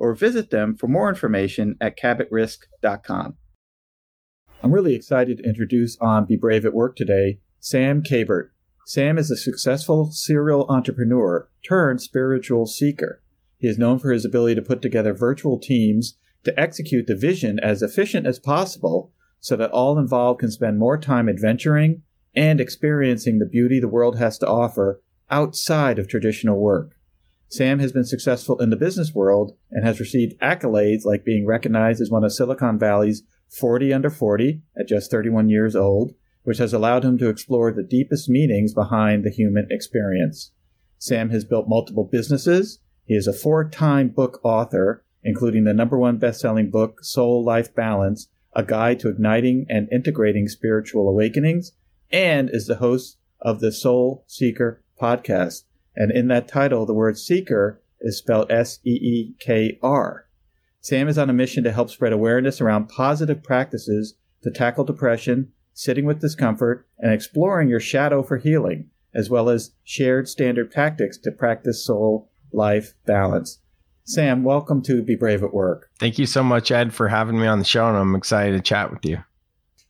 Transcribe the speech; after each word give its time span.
or 0.00 0.14
visit 0.14 0.50
them 0.50 0.74
for 0.74 0.88
more 0.88 1.10
information 1.10 1.76
at 1.80 1.96
cabotrisk.com. 1.96 3.36
I'm 4.62 4.72
really 4.72 4.94
excited 4.94 5.38
to 5.38 5.44
introduce 5.48 5.96
on 5.98 6.24
Be 6.24 6.36
Brave 6.36 6.64
at 6.64 6.74
Work 6.74 6.96
today 6.96 7.38
Sam 7.60 8.02
Kabert. 8.02 8.48
Sam 8.86 9.18
is 9.18 9.30
a 9.30 9.36
successful 9.36 10.10
serial 10.10 10.66
entrepreneur 10.68 11.48
turned 11.62 12.00
spiritual 12.00 12.66
seeker. 12.66 13.22
He 13.58 13.68
is 13.68 13.78
known 13.78 13.98
for 13.98 14.10
his 14.10 14.24
ability 14.24 14.54
to 14.54 14.62
put 14.62 14.80
together 14.80 15.12
virtual 15.12 15.58
teams 15.58 16.16
to 16.44 16.58
execute 16.58 17.06
the 17.06 17.14
vision 17.14 17.60
as 17.60 17.82
efficient 17.82 18.26
as 18.26 18.38
possible 18.38 19.12
so 19.38 19.54
that 19.56 19.70
all 19.70 19.98
involved 19.98 20.40
can 20.40 20.50
spend 20.50 20.78
more 20.78 20.96
time 20.98 21.28
adventuring 21.28 22.02
and 22.34 22.58
experiencing 22.58 23.38
the 23.38 23.46
beauty 23.46 23.80
the 23.80 23.88
world 23.88 24.18
has 24.18 24.38
to 24.38 24.46
offer 24.46 25.02
outside 25.30 25.98
of 25.98 26.08
traditional 26.08 26.58
work. 26.58 26.96
Sam 27.50 27.80
has 27.80 27.90
been 27.90 28.04
successful 28.04 28.60
in 28.60 28.70
the 28.70 28.76
business 28.76 29.12
world 29.12 29.56
and 29.72 29.84
has 29.84 29.98
received 29.98 30.38
accolades 30.40 31.04
like 31.04 31.24
being 31.24 31.44
recognized 31.44 32.00
as 32.00 32.08
one 32.08 32.22
of 32.22 32.32
Silicon 32.32 32.78
Valley's 32.78 33.24
40 33.48 33.92
under 33.92 34.08
40 34.08 34.62
at 34.78 34.86
just 34.86 35.10
31 35.10 35.48
years 35.48 35.74
old, 35.74 36.14
which 36.44 36.58
has 36.58 36.72
allowed 36.72 37.04
him 37.04 37.18
to 37.18 37.28
explore 37.28 37.72
the 37.72 37.82
deepest 37.82 38.28
meanings 38.28 38.72
behind 38.72 39.24
the 39.24 39.30
human 39.30 39.66
experience. 39.68 40.52
Sam 40.98 41.30
has 41.30 41.44
built 41.44 41.68
multiple 41.68 42.04
businesses. 42.04 42.78
He 43.04 43.14
is 43.14 43.26
a 43.26 43.32
four 43.32 43.68
time 43.68 44.10
book 44.10 44.38
author, 44.44 45.04
including 45.24 45.64
the 45.64 45.74
number 45.74 45.98
one 45.98 46.18
best 46.18 46.40
selling 46.40 46.70
book, 46.70 47.02
Soul 47.02 47.44
Life 47.44 47.74
Balance, 47.74 48.28
a 48.54 48.62
guide 48.62 49.00
to 49.00 49.08
igniting 49.08 49.66
and 49.68 49.88
integrating 49.90 50.46
spiritual 50.46 51.08
awakenings, 51.08 51.72
and 52.12 52.48
is 52.48 52.66
the 52.66 52.76
host 52.76 53.18
of 53.40 53.58
the 53.58 53.72
Soul 53.72 54.24
Seeker 54.28 54.84
podcast 55.00 55.64
and 55.96 56.10
in 56.10 56.28
that 56.28 56.48
title, 56.48 56.86
the 56.86 56.94
word 56.94 57.18
seeker 57.18 57.80
is 58.00 58.18
spelled 58.18 58.50
S 58.50 58.78
E 58.84 58.90
E 58.90 59.34
K 59.38 59.78
R. 59.82 60.26
Sam 60.80 61.08
is 61.08 61.18
on 61.18 61.28
a 61.28 61.34
mission 61.34 61.62
to 61.64 61.72
help 61.72 61.90
spread 61.90 62.12
awareness 62.12 62.60
around 62.60 62.88
positive 62.88 63.42
practices 63.42 64.14
to 64.42 64.50
tackle 64.50 64.84
depression, 64.84 65.52
sitting 65.74 66.06
with 66.06 66.20
discomfort, 66.20 66.86
and 66.98 67.12
exploring 67.12 67.68
your 67.68 67.80
shadow 67.80 68.22
for 68.22 68.38
healing, 68.38 68.88
as 69.14 69.28
well 69.28 69.50
as 69.50 69.72
shared 69.84 70.28
standard 70.28 70.72
tactics 70.72 71.18
to 71.18 71.30
practice 71.30 71.84
soul 71.84 72.30
life 72.52 72.94
balance. 73.04 73.58
Sam, 74.04 74.42
welcome 74.42 74.82
to 74.82 75.02
Be 75.02 75.14
Brave 75.14 75.42
at 75.44 75.52
Work. 75.52 75.90
Thank 75.98 76.18
you 76.18 76.26
so 76.26 76.42
much, 76.42 76.70
Ed, 76.70 76.94
for 76.94 77.08
having 77.08 77.38
me 77.38 77.46
on 77.46 77.58
the 77.58 77.64
show, 77.64 77.86
and 77.86 77.96
I'm 77.96 78.14
excited 78.14 78.52
to 78.52 78.62
chat 78.62 78.90
with 78.90 79.04
you. 79.04 79.22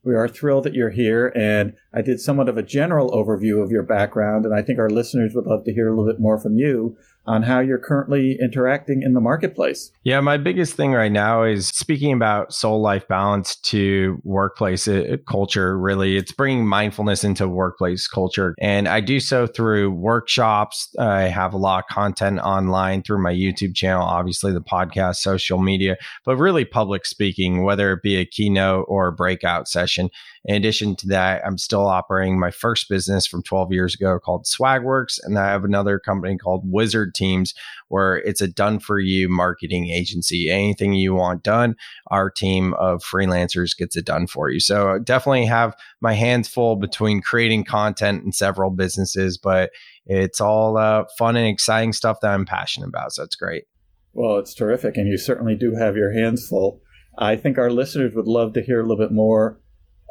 We 0.02 0.14
are 0.14 0.28
thrilled 0.28 0.64
that 0.64 0.74
you're 0.74 0.90
here. 0.90 1.32
And 1.36 1.74
I 1.92 2.02
did 2.02 2.20
somewhat 2.20 2.48
of 2.48 2.56
a 2.56 2.62
general 2.62 3.10
overview 3.10 3.62
of 3.62 3.70
your 3.70 3.82
background. 3.82 4.44
And 4.44 4.54
I 4.54 4.62
think 4.62 4.78
our 4.78 4.90
listeners 4.90 5.32
would 5.34 5.46
love 5.46 5.64
to 5.64 5.72
hear 5.72 5.88
a 5.88 5.90
little 5.90 6.10
bit 6.10 6.20
more 6.20 6.38
from 6.38 6.56
you 6.56 6.96
on 7.26 7.42
how 7.42 7.60
you're 7.60 7.78
currently 7.78 8.38
interacting 8.40 9.02
in 9.02 9.14
the 9.14 9.20
marketplace. 9.20 9.92
Yeah, 10.02 10.20
my 10.20 10.36
biggest 10.36 10.74
thing 10.74 10.92
right 10.92 11.12
now 11.12 11.42
is 11.42 11.68
speaking 11.68 12.12
about 12.12 12.52
soul 12.52 12.80
life 12.80 13.06
balance 13.08 13.56
to 13.56 14.20
workplace 14.24 14.88
uh, 14.88 15.16
culture. 15.28 15.78
Really, 15.78 16.16
it's 16.16 16.32
bringing 16.32 16.66
mindfulness 16.66 17.22
into 17.22 17.46
workplace 17.46 18.08
culture. 18.08 18.54
And 18.60 18.88
I 18.88 19.00
do 19.00 19.20
so 19.20 19.46
through 19.46 19.90
workshops. 19.90 20.88
I 20.98 21.22
have 21.22 21.52
a 21.52 21.58
lot 21.58 21.84
of 21.84 21.94
content 21.94 22.40
online 22.40 23.02
through 23.02 23.22
my 23.22 23.32
YouTube 23.32 23.74
channel, 23.74 24.02
obviously, 24.02 24.52
the 24.52 24.60
podcast, 24.60 25.16
social 25.16 25.58
media, 25.58 25.96
but 26.24 26.36
really 26.36 26.64
public 26.64 27.06
speaking, 27.06 27.62
whether 27.62 27.92
it 27.92 28.02
be 28.02 28.16
a 28.16 28.24
keynote 28.24 28.86
or 28.88 29.08
a 29.08 29.12
breakout 29.12 29.68
session. 29.68 30.10
In 30.46 30.54
addition 30.54 30.96
to 30.96 31.08
that, 31.08 31.42
I'm 31.44 31.58
still 31.58 31.86
operating 31.86 32.38
my 32.38 32.50
first 32.50 32.88
business 32.88 33.26
from 33.26 33.42
12 33.42 33.72
years 33.72 33.94
ago 33.94 34.18
called 34.18 34.46
Swagworks. 34.46 35.18
And 35.22 35.38
I 35.38 35.48
have 35.48 35.64
another 35.64 35.98
company 35.98 36.38
called 36.38 36.62
Wizard 36.64 37.14
Teams, 37.14 37.52
where 37.88 38.16
it's 38.16 38.40
a 38.40 38.48
done 38.48 38.78
for 38.78 38.98
you 38.98 39.28
marketing 39.28 39.90
agency. 39.90 40.48
Anything 40.48 40.94
you 40.94 41.14
want 41.14 41.42
done, 41.42 41.76
our 42.10 42.30
team 42.30 42.72
of 42.74 43.02
freelancers 43.02 43.76
gets 43.76 43.96
it 43.96 44.06
done 44.06 44.26
for 44.26 44.48
you. 44.48 44.60
So 44.60 44.94
I 44.94 44.98
definitely 44.98 45.44
have 45.46 45.76
my 46.00 46.14
hands 46.14 46.48
full 46.48 46.76
between 46.76 47.20
creating 47.20 47.64
content 47.64 48.24
and 48.24 48.34
several 48.34 48.70
businesses, 48.70 49.36
but 49.36 49.70
it's 50.06 50.40
all 50.40 50.78
uh, 50.78 51.04
fun 51.18 51.36
and 51.36 51.46
exciting 51.46 51.92
stuff 51.92 52.20
that 52.22 52.32
I'm 52.32 52.46
passionate 52.46 52.88
about. 52.88 53.12
So 53.12 53.22
it's 53.24 53.36
great. 53.36 53.64
Well, 54.14 54.38
it's 54.38 54.54
terrific. 54.54 54.96
And 54.96 55.06
you 55.06 55.18
certainly 55.18 55.54
do 55.54 55.74
have 55.74 55.96
your 55.96 56.12
hands 56.12 56.48
full. 56.48 56.80
I 57.18 57.36
think 57.36 57.58
our 57.58 57.70
listeners 57.70 58.14
would 58.14 58.26
love 58.26 58.54
to 58.54 58.62
hear 58.62 58.80
a 58.80 58.82
little 58.82 58.96
bit 58.96 59.12
more 59.12 59.60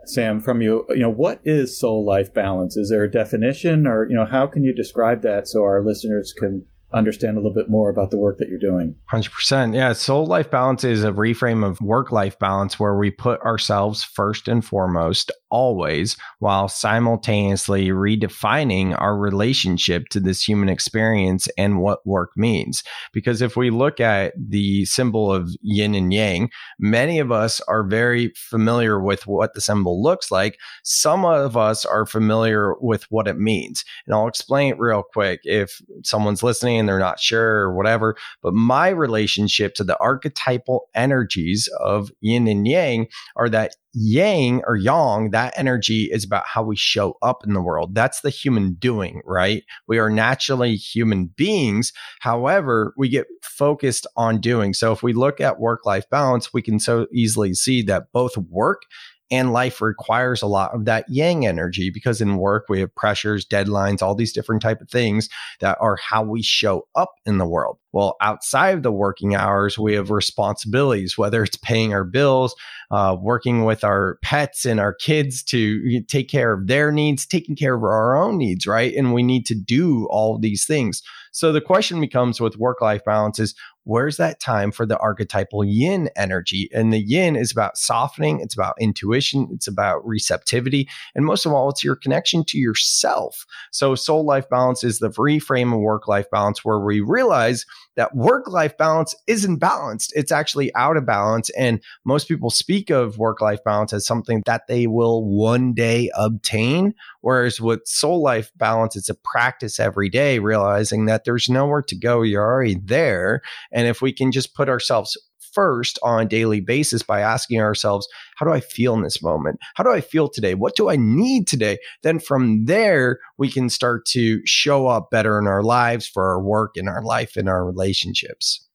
Sam, 0.09 0.39
from 0.39 0.61
you, 0.61 0.85
you 0.89 0.99
know, 0.99 1.09
what 1.09 1.39
is 1.43 1.79
soul 1.79 2.05
life 2.05 2.33
balance? 2.33 2.75
Is 2.75 2.89
there 2.89 3.03
a 3.03 3.11
definition 3.11 3.87
or, 3.87 4.07
you 4.09 4.15
know, 4.15 4.25
how 4.25 4.47
can 4.47 4.63
you 4.63 4.73
describe 4.73 5.21
that 5.21 5.47
so 5.47 5.61
our 5.61 5.83
listeners 5.83 6.33
can 6.33 6.65
understand 6.93 7.37
a 7.37 7.39
little 7.39 7.53
bit 7.53 7.69
more 7.69 7.89
about 7.89 8.11
the 8.11 8.17
work 8.17 8.37
that 8.39 8.49
you're 8.49 8.59
doing. 8.59 8.95
100%. 9.11 9.75
Yeah. 9.75 9.93
Soul 9.93 10.25
life 10.25 10.49
balance 10.49 10.83
is 10.83 11.03
a 11.03 11.11
reframe 11.11 11.65
of 11.65 11.79
work 11.81 12.11
life 12.11 12.37
balance 12.39 12.79
where 12.79 12.95
we 12.95 13.11
put 13.11 13.39
ourselves 13.41 14.03
first 14.03 14.47
and 14.47 14.65
foremost, 14.65 15.31
always, 15.51 16.17
while 16.39 16.67
simultaneously 16.67 17.89
redefining 17.89 18.99
our 18.99 19.17
relationship 19.17 20.07
to 20.09 20.19
this 20.19 20.47
human 20.47 20.69
experience 20.69 21.47
and 21.57 21.79
what 21.79 22.05
work 22.07 22.31
means. 22.35 22.83
Because 23.13 23.41
if 23.41 23.55
we 23.55 23.69
look 23.69 23.99
at 23.99 24.33
the 24.37 24.85
symbol 24.85 25.31
of 25.31 25.49
yin 25.61 25.93
and 25.93 26.11
yang, 26.11 26.49
many 26.79 27.19
of 27.19 27.31
us 27.31 27.61
are 27.61 27.83
very 27.83 28.33
familiar 28.35 28.99
with 28.99 29.27
what 29.27 29.53
the 29.53 29.61
symbol 29.61 30.01
looks 30.01 30.31
like. 30.31 30.57
Some 30.83 31.23
of 31.25 31.55
us 31.55 31.85
are 31.85 32.05
familiar 32.05 32.73
with 32.79 33.03
what 33.09 33.27
it 33.27 33.37
means. 33.37 33.83
And 34.07 34.15
I'll 34.15 34.27
explain 34.27 34.73
it 34.73 34.79
real 34.79 35.03
quick. 35.03 35.41
If 35.43 35.81
someone's 36.03 36.43
listening, 36.43 36.78
and 36.79 36.87
they're 36.87 36.99
not 36.99 37.19
sure 37.19 37.61
or 37.61 37.75
whatever. 37.75 38.15
But 38.41 38.53
my 38.53 38.89
relationship 38.89 39.75
to 39.75 39.83
the 39.83 39.97
archetypal 39.99 40.87
energies 40.95 41.69
of 41.79 42.11
yin 42.21 42.47
and 42.47 42.67
yang 42.67 43.07
are 43.35 43.49
that 43.49 43.75
yang 43.93 44.61
or 44.67 44.75
yang, 44.75 45.31
that 45.31 45.53
energy 45.57 46.09
is 46.11 46.23
about 46.23 46.45
how 46.45 46.63
we 46.63 46.75
show 46.75 47.17
up 47.21 47.43
in 47.45 47.53
the 47.53 47.61
world. 47.61 47.95
That's 47.95 48.21
the 48.21 48.29
human 48.29 48.73
doing, 48.73 49.21
right? 49.25 49.63
We 49.87 49.97
are 49.97 50.09
naturally 50.09 50.75
human 50.75 51.25
beings. 51.35 51.91
However, 52.19 52.93
we 52.97 53.09
get 53.09 53.27
focused 53.41 54.05
on 54.15 54.41
doing. 54.41 54.73
So 54.73 54.91
if 54.91 55.01
we 55.01 55.13
look 55.13 55.41
at 55.41 55.59
work 55.59 55.85
life 55.85 56.09
balance, 56.09 56.53
we 56.53 56.61
can 56.61 56.79
so 56.79 57.07
easily 57.13 57.53
see 57.53 57.81
that 57.83 58.11
both 58.13 58.37
work 58.37 58.83
And 59.31 59.53
life 59.53 59.81
requires 59.81 60.41
a 60.41 60.47
lot 60.47 60.73
of 60.73 60.85
that 60.85 61.05
yang 61.07 61.45
energy 61.45 61.89
because 61.89 62.21
in 62.21 62.37
work 62.37 62.65
we 62.67 62.79
have 62.79 62.93
pressures, 62.95 63.45
deadlines, 63.45 64.01
all 64.01 64.15
these 64.15 64.33
different 64.33 64.61
type 64.61 64.81
of 64.81 64.89
things 64.89 65.29
that 65.59 65.77
are 65.79 65.97
how 65.97 66.23
we 66.23 66.41
show 66.41 66.87
up 66.95 67.13
in 67.25 67.37
the 67.37 67.47
world. 67.47 67.77
Well, 67.91 68.17
outside 68.21 68.75
of 68.75 68.83
the 68.83 68.91
working 68.91 69.35
hours, 69.35 69.77
we 69.77 69.93
have 69.93 70.11
responsibilities, 70.11 71.17
whether 71.17 71.43
it's 71.43 71.57
paying 71.57 71.93
our 71.93 72.03
bills, 72.03 72.55
uh, 72.91 73.15
working 73.19 73.65
with 73.65 73.83
our 73.83 74.19
pets 74.21 74.65
and 74.65 74.79
our 74.79 74.93
kids 74.93 75.43
to 75.43 76.01
take 76.01 76.29
care 76.29 76.53
of 76.53 76.67
their 76.67 76.91
needs, 76.91 77.25
taking 77.25 77.55
care 77.55 77.75
of 77.75 77.83
our 77.83 78.15
own 78.15 78.37
needs, 78.37 78.67
right? 78.67 78.93
And 78.95 79.13
we 79.13 79.23
need 79.23 79.45
to 79.47 79.55
do 79.55 80.07
all 80.11 80.37
these 80.37 80.65
things. 80.65 81.01
So 81.31 81.51
the 81.51 81.61
question 81.61 82.01
becomes 82.01 82.41
with 82.41 82.57
work 82.57 82.81
life 82.81 83.03
balance 83.05 83.39
is 83.39 83.55
where's 83.89 84.17
that 84.17 84.39
time 84.39 84.71
for 84.71 84.85
the 84.85 84.97
archetypal 84.99 85.65
yin 85.65 86.09
energy? 86.15 86.69
And 86.71 86.93
the 86.93 86.99
yin 86.99 87.35
is 87.35 87.51
about 87.51 87.75
softening, 87.75 88.39
it's 88.39 88.53
about 88.53 88.75
intuition, 88.79 89.49
it's 89.51 89.67
about 89.67 90.05
receptivity, 90.05 90.87
and 91.15 91.25
most 91.25 91.45
of 91.45 91.51
all, 91.51 91.69
it's 91.69 91.83
your 91.83 91.95
connection 91.95 92.43
to 92.45 92.59
yourself. 92.59 93.47
So 93.71 93.95
soul 93.95 94.23
life 94.23 94.47
balance 94.47 94.83
is 94.83 94.99
the 94.99 95.09
reframe 95.09 95.73
of 95.73 95.79
work 95.79 96.07
life 96.07 96.29
balance 96.29 96.63
where 96.63 96.79
we 96.79 97.01
realize 97.01 97.65
that 97.99 98.15
work 98.15 98.47
life 98.47 98.77
balance 98.77 99.13
isn't 99.27 99.57
balanced. 99.57 100.13
It's 100.15 100.31
actually 100.31 100.73
out 100.75 100.95
of 100.95 101.05
balance. 101.05 101.49
And 101.51 101.83
most 102.05 102.29
people 102.29 102.49
speak 102.49 102.89
of 102.89 103.17
work 103.17 103.41
life 103.41 103.61
balance 103.65 103.91
as 103.91 104.05
something 104.05 104.41
that 104.45 104.67
they 104.67 104.87
will 104.87 105.25
one 105.25 105.73
day 105.73 106.09
obtain. 106.15 106.93
Whereas 107.19 107.59
with 107.59 107.81
soul 107.85 108.21
life 108.21 108.51
balance, 108.55 108.95
it's 108.95 109.09
a 109.09 109.15
practice 109.15 109.81
every 109.81 110.07
day, 110.07 110.39
realizing 110.39 111.07
that 111.07 111.25
there's 111.25 111.49
nowhere 111.49 111.81
to 111.81 111.95
go. 111.97 112.21
You're 112.21 112.45
already 112.45 112.79
there. 112.81 113.41
If 113.87 114.01
we 114.01 114.13
can 114.13 114.31
just 114.31 114.55
put 114.55 114.69
ourselves 114.69 115.17
first 115.53 115.99
on 116.03 116.21
a 116.21 116.27
daily 116.27 116.59
basis 116.59 117.03
by 117.03 117.21
asking 117.21 117.59
ourselves, 117.59 118.07
how 118.37 118.45
do 118.45 118.51
I 118.51 118.59
feel 118.59 118.93
in 118.93 119.01
this 119.01 119.21
moment? 119.21 119.59
How 119.75 119.83
do 119.83 119.91
I 119.91 120.01
feel 120.01 120.29
today? 120.29 120.53
What 120.53 120.75
do 120.75 120.89
I 120.89 120.95
need 120.95 121.47
today? 121.47 121.77
Then 122.03 122.19
from 122.19 122.65
there, 122.65 123.19
we 123.37 123.49
can 123.49 123.69
start 123.69 124.05
to 124.07 124.41
show 124.45 124.87
up 124.87 125.09
better 125.11 125.39
in 125.39 125.47
our 125.47 125.63
lives 125.63 126.07
for 126.07 126.27
our 126.29 126.41
work, 126.41 126.71
in 126.75 126.87
our 126.87 127.03
life, 127.03 127.37
in 127.37 127.47
our 127.47 127.65
relationships. 127.65 128.67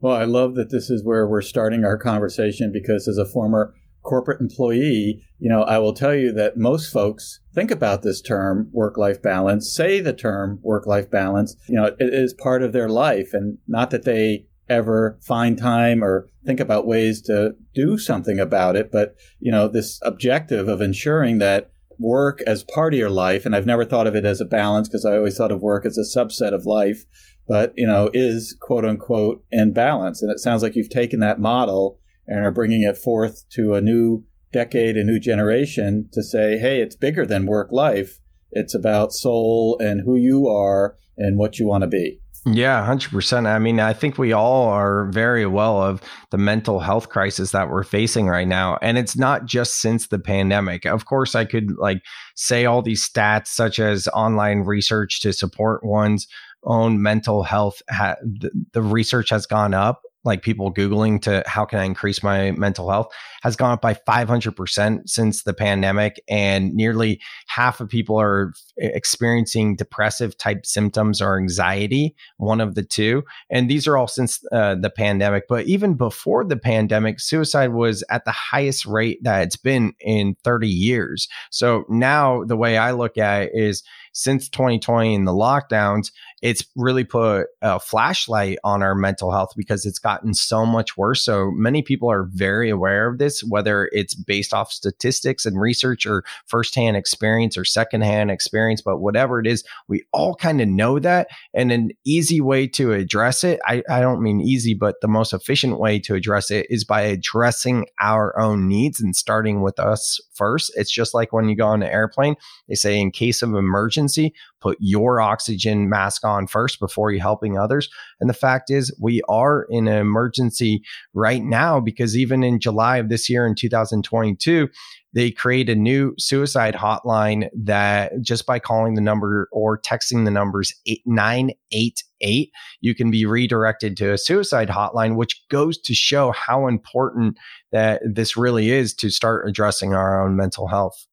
Well, 0.00 0.16
I 0.16 0.24
love 0.24 0.56
that 0.56 0.70
this 0.70 0.90
is 0.90 1.04
where 1.04 1.28
we're 1.28 1.42
starting 1.42 1.84
our 1.84 1.96
conversation 1.96 2.72
because 2.72 3.06
as 3.06 3.18
a 3.18 3.24
former 3.24 3.74
corporate 4.02 4.40
employee, 4.40 5.24
you 5.38 5.48
know, 5.48 5.62
I 5.62 5.78
will 5.78 5.92
tell 5.92 6.14
you 6.14 6.32
that 6.32 6.56
most 6.56 6.92
folks 6.92 7.40
think 7.54 7.70
about 7.70 8.02
this 8.02 8.20
term 8.20 8.68
work 8.72 8.98
life 8.98 9.22
balance, 9.22 9.72
say 9.72 10.00
the 10.00 10.12
term 10.12 10.58
work 10.62 10.88
life 10.88 11.08
balance, 11.08 11.54
you 11.68 11.76
know, 11.76 11.84
it 11.84 11.96
is 12.00 12.34
part 12.34 12.64
of 12.64 12.72
their 12.72 12.88
life 12.88 13.30
and 13.32 13.58
not 13.68 13.90
that 13.90 14.04
they 14.04 14.46
ever 14.72 15.18
find 15.22 15.58
time 15.58 16.02
or 16.02 16.28
think 16.44 16.60
about 16.60 16.86
ways 16.86 17.22
to 17.22 17.54
do 17.74 17.98
something 17.98 18.40
about 18.40 18.76
it. 18.76 18.90
But, 18.90 19.14
you 19.38 19.52
know, 19.52 19.68
this 19.68 20.00
objective 20.02 20.68
of 20.68 20.80
ensuring 20.80 21.38
that 21.38 21.70
work 21.98 22.40
as 22.46 22.64
part 22.64 22.94
of 22.94 22.98
your 22.98 23.10
life, 23.10 23.46
and 23.46 23.54
I've 23.54 23.66
never 23.66 23.84
thought 23.84 24.06
of 24.06 24.16
it 24.16 24.24
as 24.24 24.40
a 24.40 24.44
balance 24.46 24.88
because 24.88 25.04
I 25.04 25.16
always 25.16 25.36
thought 25.36 25.52
of 25.52 25.62
work 25.62 25.86
as 25.86 25.96
a 25.96 26.18
subset 26.18 26.52
of 26.52 26.66
life, 26.66 27.04
but, 27.46 27.72
you 27.76 27.86
know, 27.86 28.10
is 28.12 28.56
quote 28.60 28.84
unquote 28.84 29.44
in 29.52 29.72
balance. 29.72 30.22
And 30.22 30.30
it 30.30 30.40
sounds 30.40 30.62
like 30.62 30.74
you've 30.74 30.90
taken 30.90 31.20
that 31.20 31.40
model 31.40 31.98
and 32.26 32.44
are 32.44 32.50
bringing 32.50 32.82
it 32.82 32.96
forth 32.96 33.44
to 33.50 33.74
a 33.74 33.80
new 33.80 34.24
decade, 34.52 34.96
a 34.96 35.04
new 35.04 35.18
generation 35.18 36.08
to 36.12 36.22
say, 36.22 36.58
hey, 36.58 36.80
it's 36.80 36.96
bigger 36.96 37.26
than 37.26 37.46
work 37.46 37.70
life. 37.72 38.18
It's 38.50 38.74
about 38.74 39.12
soul 39.12 39.78
and 39.80 40.02
who 40.02 40.16
you 40.16 40.48
are 40.48 40.96
and 41.16 41.38
what 41.38 41.58
you 41.58 41.66
want 41.66 41.82
to 41.82 41.88
be. 41.88 42.21
Yeah, 42.44 42.84
100%. 42.84 43.46
I 43.46 43.60
mean, 43.60 43.78
I 43.78 43.92
think 43.92 44.18
we 44.18 44.32
all 44.32 44.68
are 44.68 45.06
very 45.06 45.46
well 45.46 45.80
of 45.80 46.02
the 46.30 46.38
mental 46.38 46.80
health 46.80 47.08
crisis 47.08 47.52
that 47.52 47.70
we're 47.70 47.84
facing 47.84 48.26
right 48.26 48.48
now. 48.48 48.78
And 48.82 48.98
it's 48.98 49.16
not 49.16 49.46
just 49.46 49.80
since 49.80 50.08
the 50.08 50.18
pandemic. 50.18 50.84
Of 50.84 51.04
course, 51.04 51.36
I 51.36 51.44
could 51.44 51.76
like 51.78 52.02
say 52.34 52.64
all 52.66 52.82
these 52.82 53.08
stats, 53.08 53.46
such 53.48 53.78
as 53.78 54.08
online 54.08 54.60
research 54.60 55.20
to 55.20 55.32
support 55.32 55.84
one's 55.84 56.26
own 56.64 57.00
mental 57.00 57.44
health. 57.44 57.80
Ha- 57.90 58.16
the, 58.22 58.50
the 58.72 58.82
research 58.82 59.30
has 59.30 59.46
gone 59.46 59.72
up 59.72 60.02
like 60.24 60.42
people 60.42 60.72
Googling 60.72 61.20
to 61.22 61.42
how 61.46 61.64
can 61.64 61.78
I 61.78 61.84
increase 61.84 62.22
my 62.22 62.52
mental 62.52 62.90
health 62.90 63.12
has 63.42 63.56
gone 63.56 63.72
up 63.72 63.80
by 63.82 63.94
500% 63.94 65.08
since 65.08 65.42
the 65.42 65.54
pandemic. 65.54 66.22
And 66.28 66.74
nearly 66.74 67.20
half 67.48 67.80
of 67.80 67.88
people 67.88 68.20
are 68.20 68.52
experiencing 68.76 69.76
depressive 69.76 70.36
type 70.38 70.64
symptoms 70.64 71.20
or 71.20 71.38
anxiety, 71.38 72.14
one 72.38 72.60
of 72.60 72.74
the 72.74 72.82
two. 72.82 73.22
And 73.50 73.70
these 73.70 73.86
are 73.86 73.96
all 73.96 74.08
since 74.08 74.40
uh, 74.52 74.74
the 74.74 74.90
pandemic. 74.90 75.44
But 75.48 75.66
even 75.66 75.94
before 75.94 76.44
the 76.44 76.56
pandemic, 76.56 77.20
suicide 77.20 77.72
was 77.72 78.02
at 78.10 78.24
the 78.24 78.32
highest 78.32 78.86
rate 78.86 79.22
that 79.22 79.42
it's 79.42 79.56
been 79.56 79.94
in 80.00 80.36
30 80.44 80.68
years. 80.68 81.28
So 81.50 81.84
now 81.88 82.44
the 82.44 82.56
way 82.56 82.78
I 82.78 82.92
look 82.92 83.18
at 83.18 83.42
it 83.42 83.50
is, 83.54 83.82
since 84.14 84.48
2020 84.50 85.14
and 85.14 85.26
the 85.26 85.32
lockdowns, 85.32 86.12
it's 86.42 86.64
really 86.76 87.04
put 87.04 87.46
a 87.62 87.80
flashlight 87.80 88.58
on 88.64 88.82
our 88.82 88.94
mental 88.94 89.30
health 89.32 89.52
because 89.56 89.86
it's 89.86 89.98
gotten 89.98 90.34
so 90.34 90.66
much 90.66 90.96
worse. 90.96 91.24
So 91.24 91.50
many 91.52 91.82
people 91.82 92.10
are 92.10 92.28
very 92.32 92.68
aware 92.68 93.08
of 93.08 93.18
this, 93.18 93.42
whether 93.42 93.88
it's 93.92 94.14
based 94.14 94.52
off 94.52 94.72
statistics 94.72 95.46
and 95.46 95.60
research 95.60 96.04
or 96.04 96.24
firsthand 96.46 96.96
experience 96.96 97.56
or 97.56 97.64
secondhand 97.64 98.30
experience, 98.30 98.61
but 98.84 98.98
whatever 98.98 99.40
it 99.40 99.46
is, 99.46 99.64
we 99.88 100.04
all 100.12 100.34
kind 100.34 100.60
of 100.60 100.68
know 100.68 100.98
that. 100.98 101.28
And 101.54 101.72
an 101.72 101.90
easy 102.04 102.40
way 102.40 102.66
to 102.68 102.92
address 102.92 103.44
it, 103.44 103.60
I, 103.66 103.82
I 103.88 104.00
don't 104.00 104.22
mean 104.22 104.40
easy, 104.40 104.74
but 104.74 104.96
the 105.00 105.08
most 105.08 105.32
efficient 105.32 105.78
way 105.78 105.98
to 106.00 106.14
address 106.14 106.50
it 106.50 106.66
is 106.70 106.84
by 106.84 107.02
addressing 107.02 107.86
our 108.00 108.38
own 108.38 108.68
needs 108.68 109.00
and 109.00 109.16
starting 109.16 109.62
with 109.62 109.78
us 109.78 110.20
first. 110.34 110.72
It's 110.76 110.90
just 110.90 111.14
like 111.14 111.32
when 111.32 111.48
you 111.48 111.56
go 111.56 111.66
on 111.66 111.82
an 111.82 111.90
airplane, 111.90 112.36
they 112.68 112.74
say 112.74 112.98
in 112.98 113.10
case 113.10 113.42
of 113.42 113.54
emergency, 113.54 114.34
put 114.62 114.78
your 114.80 115.20
oxygen 115.20 115.88
mask 115.88 116.24
on 116.24 116.46
first 116.46 116.78
before 116.78 117.10
you 117.10 117.20
helping 117.20 117.58
others. 117.58 117.88
And 118.20 118.30
the 118.30 118.34
fact 118.34 118.70
is, 118.70 118.94
we 119.00 119.20
are 119.28 119.66
in 119.68 119.88
an 119.88 119.98
emergency 119.98 120.82
right 121.12 121.42
now 121.42 121.80
because 121.80 122.16
even 122.16 122.44
in 122.44 122.60
July 122.60 122.98
of 122.98 123.08
this 123.08 123.28
year 123.28 123.46
in 123.46 123.54
2022, 123.54 124.68
they 125.14 125.30
create 125.30 125.68
a 125.68 125.74
new 125.74 126.14
suicide 126.18 126.74
hotline 126.74 127.48
that 127.54 128.12
just 128.22 128.46
by 128.46 128.58
calling 128.58 128.94
the 128.94 129.00
number 129.00 129.48
or 129.52 129.78
texting 129.78 130.24
the 130.24 130.30
numbers 130.30 130.72
988 131.06 132.50
you 132.80 132.94
can 132.94 133.10
be 133.10 133.26
redirected 133.26 133.96
to 133.96 134.12
a 134.12 134.18
suicide 134.18 134.68
hotline 134.68 135.16
which 135.16 135.42
goes 135.50 135.78
to 135.78 135.94
show 135.94 136.32
how 136.32 136.66
important 136.66 137.36
that 137.72 138.00
this 138.04 138.36
really 138.36 138.70
is 138.70 138.94
to 138.94 139.10
start 139.10 139.46
addressing 139.46 139.92
our 139.94 140.24
own 140.24 140.36
mental 140.36 140.68
health 140.68 141.06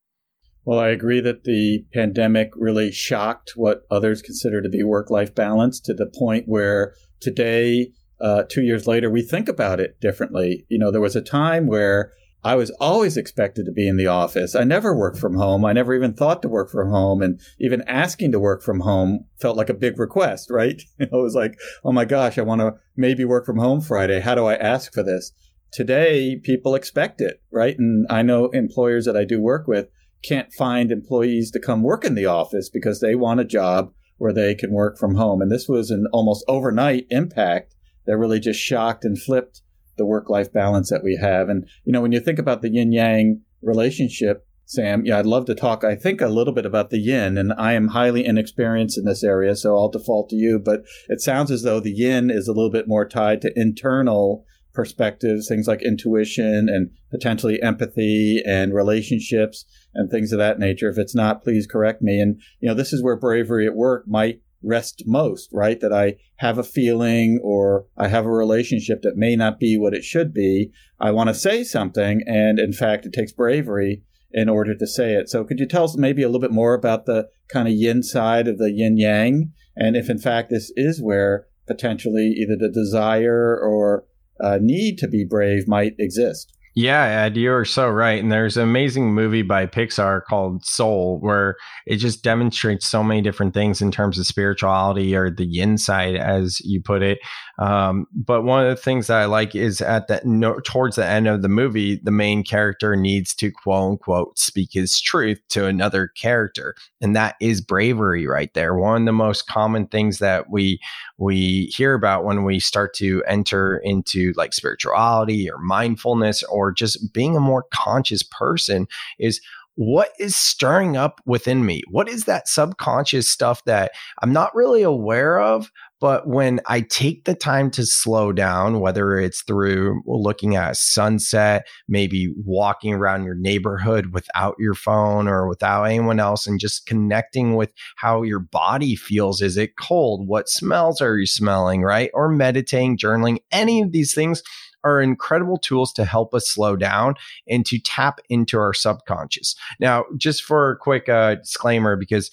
well, 0.65 0.79
I 0.79 0.89
agree 0.89 1.21
that 1.21 1.43
the 1.43 1.85
pandemic 1.93 2.51
really 2.55 2.91
shocked 2.91 3.53
what 3.55 3.83
others 3.89 4.21
consider 4.21 4.61
to 4.61 4.69
be 4.69 4.83
work 4.83 5.09
life 5.09 5.33
balance 5.33 5.79
to 5.81 5.93
the 5.93 6.05
point 6.05 6.47
where 6.47 6.93
today, 7.19 7.91
uh, 8.21 8.43
two 8.49 8.61
years 8.61 8.85
later, 8.85 9.09
we 9.09 9.21
think 9.21 9.47
about 9.47 9.79
it 9.79 9.99
differently. 9.99 10.65
You 10.69 10.77
know, 10.77 10.91
there 10.91 11.01
was 11.01 11.15
a 11.15 11.21
time 11.21 11.67
where 11.67 12.13
I 12.43 12.55
was 12.55 12.71
always 12.79 13.17
expected 13.17 13.65
to 13.65 13.71
be 13.71 13.87
in 13.87 13.97
the 13.97 14.07
office. 14.07 14.55
I 14.55 14.63
never 14.63 14.95
worked 14.95 15.17
from 15.17 15.35
home. 15.35 15.65
I 15.65 15.73
never 15.73 15.93
even 15.93 16.13
thought 16.13 16.41
to 16.43 16.47
work 16.47 16.69
from 16.69 16.89
home. 16.89 17.21
And 17.21 17.39
even 17.59 17.81
asking 17.87 18.31
to 18.31 18.39
work 18.39 18.61
from 18.61 18.81
home 18.81 19.25
felt 19.41 19.57
like 19.57 19.69
a 19.69 19.73
big 19.73 19.99
request, 19.99 20.49
right? 20.51 20.81
it 20.99 21.11
was 21.11 21.35
like, 21.35 21.57
oh 21.83 21.91
my 21.91 22.05
gosh, 22.05 22.37
I 22.37 22.43
want 22.43 22.61
to 22.61 22.75
maybe 22.95 23.25
work 23.25 23.45
from 23.45 23.57
home 23.57 23.81
Friday. 23.81 24.21
How 24.21 24.35
do 24.35 24.45
I 24.45 24.55
ask 24.55 24.93
for 24.93 25.03
this? 25.03 25.31
Today, 25.71 26.39
people 26.41 26.75
expect 26.75 27.21
it, 27.21 27.41
right? 27.51 27.77
And 27.77 28.07
I 28.09 28.23
know 28.23 28.47
employers 28.47 29.05
that 29.05 29.17
I 29.17 29.23
do 29.25 29.39
work 29.39 29.67
with 29.67 29.87
can't 30.23 30.53
find 30.53 30.91
employees 30.91 31.51
to 31.51 31.59
come 31.59 31.83
work 31.83 32.05
in 32.05 32.15
the 32.15 32.25
office 32.25 32.69
because 32.69 32.99
they 32.99 33.15
want 33.15 33.39
a 33.39 33.45
job 33.45 33.93
where 34.17 34.33
they 34.33 34.53
can 34.53 34.71
work 34.71 34.97
from 34.97 35.15
home. 35.15 35.41
And 35.41 35.51
this 35.51 35.67
was 35.67 35.91
an 35.91 36.07
almost 36.11 36.43
overnight 36.47 37.07
impact 37.09 37.75
that 38.05 38.17
really 38.17 38.39
just 38.39 38.59
shocked 38.59 39.05
and 39.05 39.19
flipped 39.19 39.61
the 39.97 40.05
work 40.05 40.29
life 40.29 40.51
balance 40.51 40.89
that 40.89 41.03
we 41.03 41.17
have. 41.21 41.49
And, 41.49 41.67
you 41.85 41.93
know, 41.93 42.01
when 42.01 42.11
you 42.11 42.19
think 42.19 42.39
about 42.39 42.61
the 42.61 42.69
yin 42.69 42.91
yang 42.91 43.41
relationship, 43.61 44.45
Sam, 44.65 45.03
yeah, 45.03 45.17
I'd 45.17 45.25
love 45.25 45.45
to 45.45 45.55
talk, 45.55 45.83
I 45.83 45.95
think, 45.95 46.21
a 46.21 46.27
little 46.27 46.53
bit 46.53 46.65
about 46.65 46.89
the 46.89 46.99
yin. 46.99 47.37
And 47.37 47.53
I 47.53 47.73
am 47.73 47.89
highly 47.89 48.25
inexperienced 48.25 48.97
in 48.97 49.05
this 49.05 49.23
area, 49.23 49.55
so 49.55 49.75
I'll 49.75 49.89
default 49.89 50.29
to 50.29 50.35
you. 50.35 50.59
But 50.59 50.83
it 51.07 51.21
sounds 51.21 51.49
as 51.49 51.63
though 51.63 51.79
the 51.79 51.91
yin 51.91 52.29
is 52.29 52.47
a 52.47 52.53
little 52.53 52.69
bit 52.69 52.87
more 52.87 53.07
tied 53.07 53.41
to 53.41 53.53
internal 53.55 54.45
perspectives, 54.73 55.47
things 55.47 55.67
like 55.67 55.81
intuition 55.81 56.69
and 56.69 56.91
potentially 57.11 57.61
empathy 57.61 58.41
and 58.45 58.73
relationships 58.73 59.65
and 59.93 60.09
things 60.09 60.31
of 60.31 60.39
that 60.39 60.59
nature. 60.59 60.89
If 60.89 60.97
it's 60.97 61.15
not, 61.15 61.43
please 61.43 61.67
correct 61.67 62.01
me. 62.01 62.19
And, 62.19 62.39
you 62.59 62.67
know, 62.67 62.75
this 62.75 62.93
is 62.93 63.03
where 63.03 63.15
bravery 63.15 63.65
at 63.65 63.75
work 63.75 64.05
might 64.07 64.41
rest 64.61 65.03
most, 65.05 65.49
right? 65.53 65.79
That 65.79 65.93
I 65.93 66.15
have 66.37 66.57
a 66.57 66.63
feeling 66.63 67.39
or 67.43 67.85
I 67.97 68.07
have 68.07 68.25
a 68.25 68.31
relationship 68.31 69.01
that 69.03 69.17
may 69.17 69.35
not 69.35 69.59
be 69.59 69.77
what 69.77 69.93
it 69.93 70.03
should 70.03 70.33
be. 70.33 70.71
I 70.99 71.11
want 71.11 71.29
to 71.29 71.33
say 71.33 71.63
something. 71.63 72.21
And 72.27 72.59
in 72.59 72.73
fact, 72.73 73.05
it 73.05 73.13
takes 73.13 73.31
bravery 73.31 74.03
in 74.31 74.49
order 74.49 74.75
to 74.75 74.87
say 74.87 75.13
it. 75.13 75.29
So 75.29 75.43
could 75.43 75.59
you 75.59 75.67
tell 75.67 75.85
us 75.85 75.97
maybe 75.97 76.21
a 76.21 76.27
little 76.27 76.41
bit 76.41 76.51
more 76.51 76.73
about 76.73 77.05
the 77.05 77.29
kind 77.51 77.67
of 77.67 77.73
yin 77.73 78.03
side 78.03 78.47
of 78.47 78.57
the 78.57 78.71
yin 78.71 78.97
yang? 78.97 79.53
And 79.75 79.95
if 79.95 80.09
in 80.09 80.19
fact 80.19 80.49
this 80.49 80.71
is 80.75 81.01
where 81.01 81.47
potentially 81.67 82.33
either 82.37 82.55
the 82.57 82.71
desire 82.71 83.57
or 83.57 84.03
uh, 84.41 84.57
need 84.61 84.97
to 84.99 85.07
be 85.07 85.25
brave 85.25 85.67
might 85.67 85.93
exist? 85.99 86.53
Yeah, 86.75 87.03
Ed, 87.03 87.35
you 87.35 87.51
are 87.51 87.65
so 87.65 87.89
right. 87.89 88.21
And 88.21 88.31
there's 88.31 88.55
an 88.55 88.63
amazing 88.63 89.13
movie 89.13 89.41
by 89.41 89.65
Pixar 89.65 90.23
called 90.23 90.63
Soul, 90.63 91.19
where 91.19 91.55
it 91.85 91.97
just 91.97 92.23
demonstrates 92.23 92.87
so 92.87 93.03
many 93.03 93.21
different 93.21 93.53
things 93.53 93.81
in 93.81 93.91
terms 93.91 94.19
of 94.19 94.27
spirituality 94.27 95.15
or 95.15 95.29
the 95.29 95.59
inside, 95.59 96.15
as 96.15 96.59
you 96.61 96.81
put 96.81 97.01
it. 97.01 97.19
Um, 97.57 98.05
but 98.13 98.43
one 98.43 98.63
of 98.63 98.69
the 98.69 98.81
things 98.81 99.07
that 99.07 99.17
I 99.17 99.25
like 99.25 99.55
is 99.55 99.81
at 99.81 100.07
the 100.07 100.21
no, 100.23 100.59
towards 100.61 100.95
the 100.95 101.05
end 101.05 101.27
of 101.27 101.41
the 101.41 101.49
movie, 101.49 101.99
the 102.01 102.11
main 102.11 102.43
character 102.43 102.95
needs 102.95 103.35
to 103.35 103.51
quote 103.51 103.91
unquote 103.91 104.39
speak 104.39 104.69
his 104.71 105.01
truth 105.01 105.41
to 105.49 105.65
another 105.65 106.07
character, 106.07 106.75
and 107.01 107.15
that 107.15 107.35
is 107.41 107.59
bravery 107.59 108.25
right 108.25 108.53
there. 108.53 108.75
One 108.75 109.01
of 109.01 109.05
the 109.05 109.11
most 109.11 109.47
common 109.47 109.87
things 109.87 110.19
that 110.19 110.49
we 110.49 110.79
we 111.19 111.65
hear 111.65 111.93
about 111.93 112.23
when 112.23 112.45
we 112.45 112.59
start 112.59 112.93
to 112.95 113.21
enter 113.27 113.77
into 113.77 114.33
like 114.37 114.53
spirituality 114.53 115.49
or 115.49 115.57
mindfulness 115.59 116.43
or 116.43 116.71
just 116.71 117.13
being 117.13 117.35
a 117.35 117.41
more 117.41 117.65
conscious 117.73 118.23
person 118.23 118.87
is 119.19 119.41
what 119.75 120.11
is 120.19 120.35
stirring 120.35 120.97
up 120.97 121.21
within 121.25 121.65
me? 121.65 121.83
What 121.89 122.09
is 122.09 122.25
that 122.25 122.47
subconscious 122.47 123.29
stuff 123.29 123.63
that 123.65 123.91
I'm 124.21 124.33
not 124.33 124.55
really 124.55 124.81
aware 124.81 125.39
of? 125.39 125.71
But 125.99 126.27
when 126.27 126.61
I 126.65 126.81
take 126.81 127.25
the 127.25 127.35
time 127.35 127.69
to 127.71 127.85
slow 127.85 128.31
down, 128.31 128.79
whether 128.79 129.19
it's 129.19 129.41
through 129.43 130.01
looking 130.05 130.55
at 130.55 130.71
a 130.71 130.75
sunset, 130.75 131.67
maybe 131.87 132.33
walking 132.45 132.93
around 132.93 133.25
your 133.25 133.35
neighborhood 133.35 134.13
without 134.13 134.55
your 134.59 134.75
phone 134.75 135.27
or 135.27 135.47
without 135.47 135.83
anyone 135.83 136.19
else, 136.19 136.47
and 136.47 136.59
just 136.59 136.85
connecting 136.85 137.55
with 137.55 137.73
how 137.97 138.21
your 138.21 138.39
body 138.39 138.95
feels. 138.95 139.41
Is 139.41 139.57
it 139.57 139.75
cold? 139.77 140.27
What 140.27 140.47
smells 140.47 141.01
are 141.01 141.17
you 141.17 141.25
smelling? 141.25 141.81
Right? 141.81 142.11
Or 142.13 142.29
meditating, 142.29 142.97
journaling, 142.97 143.39
any 143.51 143.81
of 143.81 143.91
these 143.91 144.13
things 144.13 144.41
are 144.83 145.01
incredible 145.01 145.57
tools 145.57 145.91
to 145.93 146.05
help 146.05 146.33
us 146.33 146.49
slow 146.49 146.75
down 146.77 147.15
and 147.49 147.65
to 147.65 147.79
tap 147.79 148.21
into 148.29 148.57
our 148.57 148.73
subconscious. 148.73 149.55
Now, 149.79 150.05
just 150.17 150.43
for 150.43 150.71
a 150.71 150.77
quick 150.77 151.09
uh, 151.09 151.35
disclaimer, 151.35 151.97
because 151.97 152.31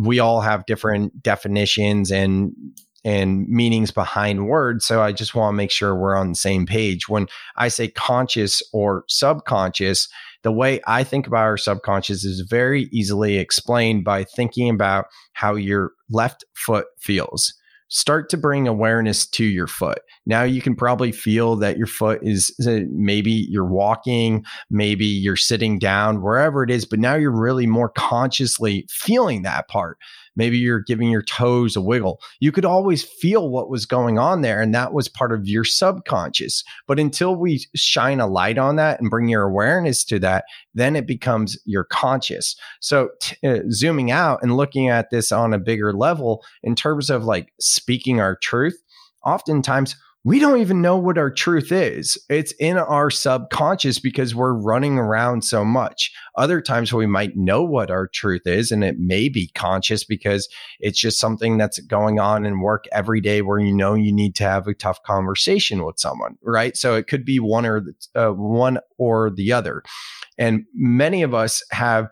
we 0.00 0.20
all 0.20 0.40
have 0.40 0.66
different 0.66 1.20
definitions 1.22 2.12
and 2.12 2.52
and 3.04 3.48
meanings 3.48 3.90
behind 3.90 4.48
words. 4.48 4.86
So 4.86 5.00
I 5.02 5.12
just 5.12 5.34
want 5.34 5.52
to 5.52 5.56
make 5.56 5.70
sure 5.70 5.94
we're 5.94 6.16
on 6.16 6.30
the 6.30 6.34
same 6.34 6.66
page. 6.66 7.08
When 7.08 7.26
I 7.56 7.68
say 7.68 7.88
conscious 7.88 8.62
or 8.72 9.04
subconscious, 9.08 10.08
the 10.42 10.52
way 10.52 10.80
I 10.86 11.04
think 11.04 11.26
about 11.26 11.44
our 11.44 11.56
subconscious 11.56 12.24
is 12.24 12.40
very 12.40 12.88
easily 12.92 13.38
explained 13.38 14.04
by 14.04 14.24
thinking 14.24 14.68
about 14.68 15.06
how 15.32 15.54
your 15.54 15.92
left 16.10 16.44
foot 16.54 16.86
feels 17.00 17.54
start 17.88 18.28
to 18.28 18.36
bring 18.36 18.68
awareness 18.68 19.26
to 19.26 19.44
your 19.44 19.66
foot. 19.66 20.00
Now 20.26 20.42
you 20.42 20.60
can 20.60 20.76
probably 20.76 21.10
feel 21.10 21.56
that 21.56 21.78
your 21.78 21.86
foot 21.86 22.20
is 22.22 22.54
maybe 22.90 23.30
you're 23.30 23.64
walking, 23.64 24.44
maybe 24.70 25.06
you're 25.06 25.36
sitting 25.36 25.78
down, 25.78 26.22
wherever 26.22 26.62
it 26.62 26.70
is, 26.70 26.84
but 26.84 26.98
now 26.98 27.14
you're 27.14 27.30
really 27.30 27.66
more 27.66 27.88
consciously 27.88 28.86
feeling 28.90 29.42
that 29.42 29.68
part. 29.68 29.98
Maybe 30.38 30.56
you're 30.56 30.80
giving 30.80 31.10
your 31.10 31.22
toes 31.22 31.76
a 31.76 31.80
wiggle. 31.82 32.20
You 32.40 32.52
could 32.52 32.64
always 32.64 33.02
feel 33.02 33.50
what 33.50 33.68
was 33.68 33.84
going 33.84 34.18
on 34.18 34.40
there, 34.40 34.62
and 34.62 34.74
that 34.74 34.94
was 34.94 35.08
part 35.08 35.32
of 35.32 35.46
your 35.46 35.64
subconscious. 35.64 36.64
But 36.86 36.98
until 36.98 37.36
we 37.36 37.66
shine 37.74 38.20
a 38.20 38.26
light 38.26 38.56
on 38.56 38.76
that 38.76 39.00
and 39.00 39.10
bring 39.10 39.28
your 39.28 39.42
awareness 39.42 40.04
to 40.04 40.18
that, 40.20 40.44
then 40.74 40.96
it 40.96 41.06
becomes 41.06 41.58
your 41.66 41.84
conscious. 41.84 42.56
So, 42.80 43.10
t- 43.20 43.36
uh, 43.46 43.62
zooming 43.70 44.10
out 44.10 44.42
and 44.42 44.56
looking 44.56 44.88
at 44.88 45.10
this 45.10 45.32
on 45.32 45.52
a 45.52 45.58
bigger 45.58 45.92
level 45.92 46.42
in 46.62 46.74
terms 46.74 47.10
of 47.10 47.24
like 47.24 47.52
speaking 47.60 48.20
our 48.20 48.36
truth, 48.36 48.80
oftentimes 49.24 49.96
we 50.24 50.40
don't 50.40 50.60
even 50.60 50.82
know 50.82 50.96
what 50.96 51.16
our 51.16 51.30
truth 51.30 51.70
is. 51.70 52.18
It's 52.28 52.52
in 52.58 52.76
our 52.76 53.08
subconscious 53.08 54.00
because 54.00 54.34
we're 54.34 54.52
running 54.52 54.98
around 54.98 55.44
so 55.44 55.64
much. 55.64 56.12
Other 56.36 56.60
times 56.60 56.92
we 56.92 57.06
might 57.06 57.36
know 57.36 57.62
what 57.62 57.90
our 57.90 58.08
truth 58.08 58.42
is, 58.46 58.72
and 58.72 58.82
it 58.82 58.98
may 58.98 59.28
be 59.28 59.48
conscious 59.54 60.04
because 60.04 60.48
it's 60.80 60.98
just 60.98 61.20
something 61.20 61.56
that's 61.56 61.78
going 61.80 62.18
on 62.18 62.44
in 62.44 62.60
work 62.60 62.86
every 62.92 63.20
day 63.20 63.42
where 63.42 63.60
you 63.60 63.72
know 63.72 63.94
you 63.94 64.12
need 64.12 64.34
to 64.36 64.44
have 64.44 64.66
a 64.66 64.74
tough 64.74 65.02
conversation 65.04 65.84
with 65.84 66.00
someone, 66.00 66.36
right? 66.42 66.76
So 66.76 66.96
it 66.96 67.06
could 67.06 67.24
be 67.24 67.38
one 67.38 67.64
or 67.64 67.80
the, 67.80 67.94
uh, 68.14 68.32
one 68.32 68.78
or 68.98 69.30
the 69.30 69.52
other. 69.52 69.82
And 70.36 70.64
many 70.74 71.22
of 71.22 71.32
us 71.32 71.62
have 71.70 72.08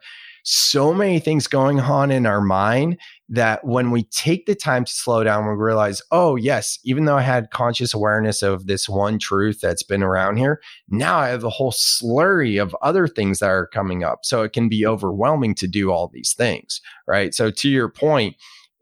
so 0.48 0.94
many 0.94 1.18
things 1.18 1.48
going 1.48 1.80
on 1.80 2.12
in 2.12 2.24
our 2.24 2.40
mind 2.40 2.98
that 3.28 3.64
when 3.64 3.90
we 3.90 4.04
take 4.04 4.46
the 4.46 4.54
time 4.54 4.84
to 4.84 4.92
slow 4.92 5.24
down, 5.24 5.46
we 5.46 5.54
realize, 5.54 6.00
oh, 6.12 6.36
yes, 6.36 6.78
even 6.84 7.04
though 7.04 7.16
I 7.16 7.22
had 7.22 7.50
conscious 7.50 7.92
awareness 7.92 8.42
of 8.42 8.66
this 8.66 8.88
one 8.88 9.18
truth 9.18 9.60
that's 9.60 9.82
been 9.82 10.02
around 10.02 10.36
here, 10.36 10.60
now 10.88 11.18
I 11.18 11.28
have 11.28 11.42
a 11.42 11.50
whole 11.50 11.72
slurry 11.72 12.62
of 12.62 12.76
other 12.82 13.08
things 13.08 13.40
that 13.40 13.50
are 13.50 13.66
coming 13.66 14.04
up. 14.04 14.20
So 14.22 14.42
it 14.42 14.52
can 14.52 14.68
be 14.68 14.86
overwhelming 14.86 15.54
to 15.56 15.66
do 15.66 15.90
all 15.90 16.08
these 16.08 16.34
things, 16.34 16.80
right? 17.06 17.34
So 17.34 17.50
to 17.50 17.68
your 17.68 17.88
point, 17.88 18.36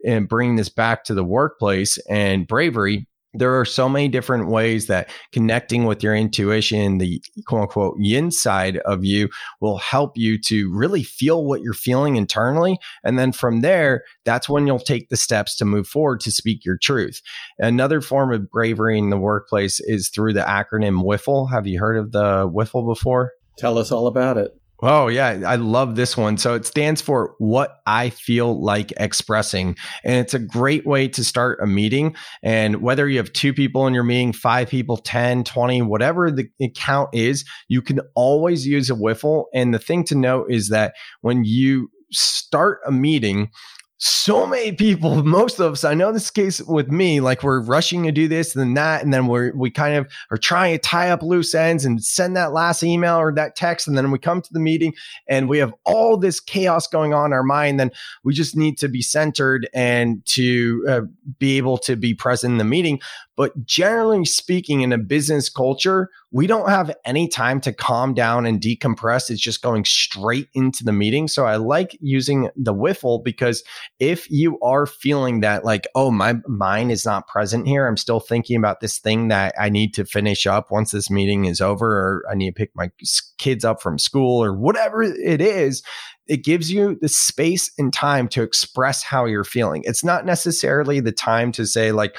and 0.05 0.29
bringing 0.29 0.57
this 0.57 0.69
back 0.69 1.05
to 1.05 1.15
the 1.15 1.25
workplace 1.25 1.97
and 2.11 2.47
bravery, 2.47 3.07
there 3.35 3.59
are 3.59 3.64
so 3.64 3.88
many 3.88 4.09
different 4.09 4.49
ways 4.49 4.87
that 4.87 5.11
connecting 5.33 5.85
with 5.85 6.03
your 6.03 6.14
intuition, 6.14 6.99
the 6.99 7.23
quote 7.47 7.62
unquote 7.62 7.97
yin 7.99 8.31
side 8.31 8.79
of 8.79 9.05
you, 9.05 9.29
will 9.61 9.79
help 9.79 10.17
you 10.17 10.38
to 10.43 10.73
really 10.73 11.03
feel 11.03 11.45
what 11.45 11.61
you're 11.61 11.75
feeling 11.75 12.17
internally. 12.17 12.79
And 13.03 13.19
then 13.19 13.33
from 13.33 13.61
there, 13.61 14.05
that's 14.25 14.49
when 14.49 14.67
you'll 14.67 14.79
take 14.79 15.09
the 15.09 15.17
steps 15.17 15.57
to 15.57 15.64
move 15.64 15.87
forward 15.87 16.21
to 16.21 16.31
speak 16.31 16.64
your 16.64 16.79
truth. 16.79 17.21
Another 17.59 18.00
form 18.00 18.33
of 18.33 18.50
bravery 18.50 18.99
in 18.99 19.11
the 19.11 19.19
workplace 19.19 19.81
is 19.81 20.09
through 20.09 20.33
the 20.33 20.41
acronym 20.41 21.05
WIFLE. 21.05 21.47
Have 21.47 21.67
you 21.67 21.79
heard 21.79 21.97
of 21.97 22.12
the 22.12 22.49
WIFLE 22.50 22.87
before? 22.87 23.33
Tell 23.57 23.79
us 23.79 23.93
all 23.93 24.07
about 24.07 24.37
it. 24.38 24.57
Oh, 24.83 25.09
yeah. 25.09 25.40
I 25.47 25.57
love 25.57 25.95
this 25.95 26.16
one. 26.16 26.37
So 26.37 26.54
it 26.54 26.66
stands 26.66 27.00
for 27.00 27.35
what 27.38 27.78
I 27.87 28.11
feel 28.11 28.62
like 28.62 28.93
expressing. 28.97 29.76
And 30.02 30.16
it's 30.16 30.35
a 30.35 30.38
great 30.38 30.85
way 30.85 31.09
to 31.09 31.25
start 31.25 31.61
a 31.62 31.66
meeting. 31.66 32.16
And 32.43 32.83
whether 32.83 33.09
you 33.09 33.19
have 33.19 33.33
two 33.33 33.54
people 33.54 33.87
in 33.87 33.95
your 33.95 34.02
meeting, 34.02 34.33
five 34.33 34.69
people, 34.69 34.97
10, 34.97 35.45
20, 35.45 35.83
whatever 35.83 36.31
the 36.31 36.49
count 36.75 37.11
is, 37.12 37.45
you 37.69 37.83
can 37.83 38.00
always 38.14 38.66
use 38.66 38.90
a 38.90 38.95
WIFLE. 38.95 39.47
And 39.54 39.73
the 39.73 39.78
thing 39.78 40.04
to 40.04 40.14
note 40.14 40.50
is 40.50 40.69
that 40.69 40.95
when 41.21 41.45
you 41.45 41.90
start 42.11 42.81
a 42.87 42.93
meeting, 42.93 43.50
so 43.99 44.47
many 44.47 44.73
people, 44.73 45.23
most 45.25 45.61
of 45.61 45.73
us, 45.73 45.85
I 45.85 45.95
know 45.95 46.13
this 46.13 46.31
case 46.31 46.61
with 46.61 46.91
me, 46.91 47.21
like 47.21 47.43
we're 47.43 47.61
rushing 47.61 48.03
to 48.05 48.13
do 48.13 48.29
this 48.29 48.57
and 48.57 48.77
that, 48.77 49.03
and 49.03 49.13
then 49.13 49.27
we're 49.27 49.55
we 49.55 49.71
kind 49.71 49.97
of 49.97 50.11
are 50.31 50.37
trying 50.37 50.75
to 50.75 50.79
tie 50.79 51.11
up 51.11 51.23
loose 51.23 51.55
ends 51.55 51.85
and 51.85 52.03
send 52.03 52.37
that 52.37 52.53
last 52.53 52.83
email 52.83 53.17
or 53.17 53.33
that 53.35 53.57
text, 53.57 53.87
and 53.87 53.97
then 53.97 54.11
we 54.11 54.19
come 54.19 54.43
to 54.43 54.53
the 54.53 54.61
meeting 54.61 54.95
and 55.29 55.49
we 55.49 55.59
have 55.59 55.73
all 55.85 56.17
this 56.17 56.41
chaos 56.41 56.87
going 56.87 57.15
on 57.15 57.27
in 57.27 57.33
our 57.33 57.43
mind. 57.43 57.79
Then 57.79 57.91
we 58.25 58.35
just 58.35 58.57
need 58.57 58.79
to 58.79 58.89
be 58.89 59.03
centered 59.03 59.69
and 59.73 60.25
to 60.27 60.85
uh, 60.89 61.01
be 61.39 61.57
able 61.57 61.79
to 61.79 61.97
be 61.97 62.15
present 62.15 62.53
in 62.53 62.59
the 62.59 62.65
meeting. 62.65 63.01
But 63.37 63.64
generally 63.64 64.25
speaking, 64.25 64.83
in 64.83 64.93
a 64.93 64.99
business 64.99 65.49
culture, 65.49 66.09
we 66.31 66.47
don't 66.47 66.69
have 66.69 66.95
any 67.05 67.26
time 67.26 67.61
to 67.62 67.73
calm 67.73 68.14
down 68.14 68.47
and 68.47 68.61
decompress. 68.61 69.29
It's 69.29 69.41
just 69.41 69.61
going 69.61 69.85
straight 69.85 70.49
into 70.55 70.85
the 70.85 70.93
meeting. 70.93 71.26
So 71.26 71.45
I 71.45 71.57
like 71.57 71.97
using 72.00 72.49
the 72.57 72.73
WIFLE 72.73 73.21
because 73.25 73.64
if 73.99 74.31
you 74.31 74.59
are 74.61 74.87
feeling 74.87 75.41
that, 75.41 75.64
like, 75.64 75.88
oh, 75.97 76.12
my 76.12 76.37
mind 76.47 76.93
is 76.93 77.05
not 77.05 77.26
present 77.26 77.67
here, 77.67 77.88
I'm 77.88 77.97
still 77.97 78.21
thinking 78.21 78.57
about 78.57 78.81
this 78.81 78.99
thing 78.99 79.29
that 79.29 79.55
I 79.59 79.69
need 79.69 79.95
to 79.95 80.05
finish 80.05 80.47
up 80.47 80.71
once 80.71 80.93
this 80.93 81.11
meeting 81.11 81.47
is 81.47 81.61
over, 81.61 81.87
or 81.87 82.25
I 82.31 82.35
need 82.35 82.50
to 82.50 82.59
pick 82.59 82.71
my 82.76 82.91
kids 83.38 83.64
up 83.64 83.83
from 83.83 83.99
school, 83.99 84.45
or 84.45 84.57
whatever 84.57 85.03
it 85.03 85.41
is, 85.41 85.83
it 86.26 86.45
gives 86.45 86.71
you 86.71 86.97
the 87.00 87.09
space 87.09 87.71
and 87.79 87.93
time 87.93 88.29
to 88.29 88.43
express 88.43 89.03
how 89.03 89.25
you're 89.25 89.45
feeling. 89.45 89.83
It's 89.85 90.05
not 90.05 90.25
necessarily 90.25 91.00
the 91.00 91.12
time 91.12 91.53
to 91.53 91.67
say, 91.67 91.91
like, 91.93 92.17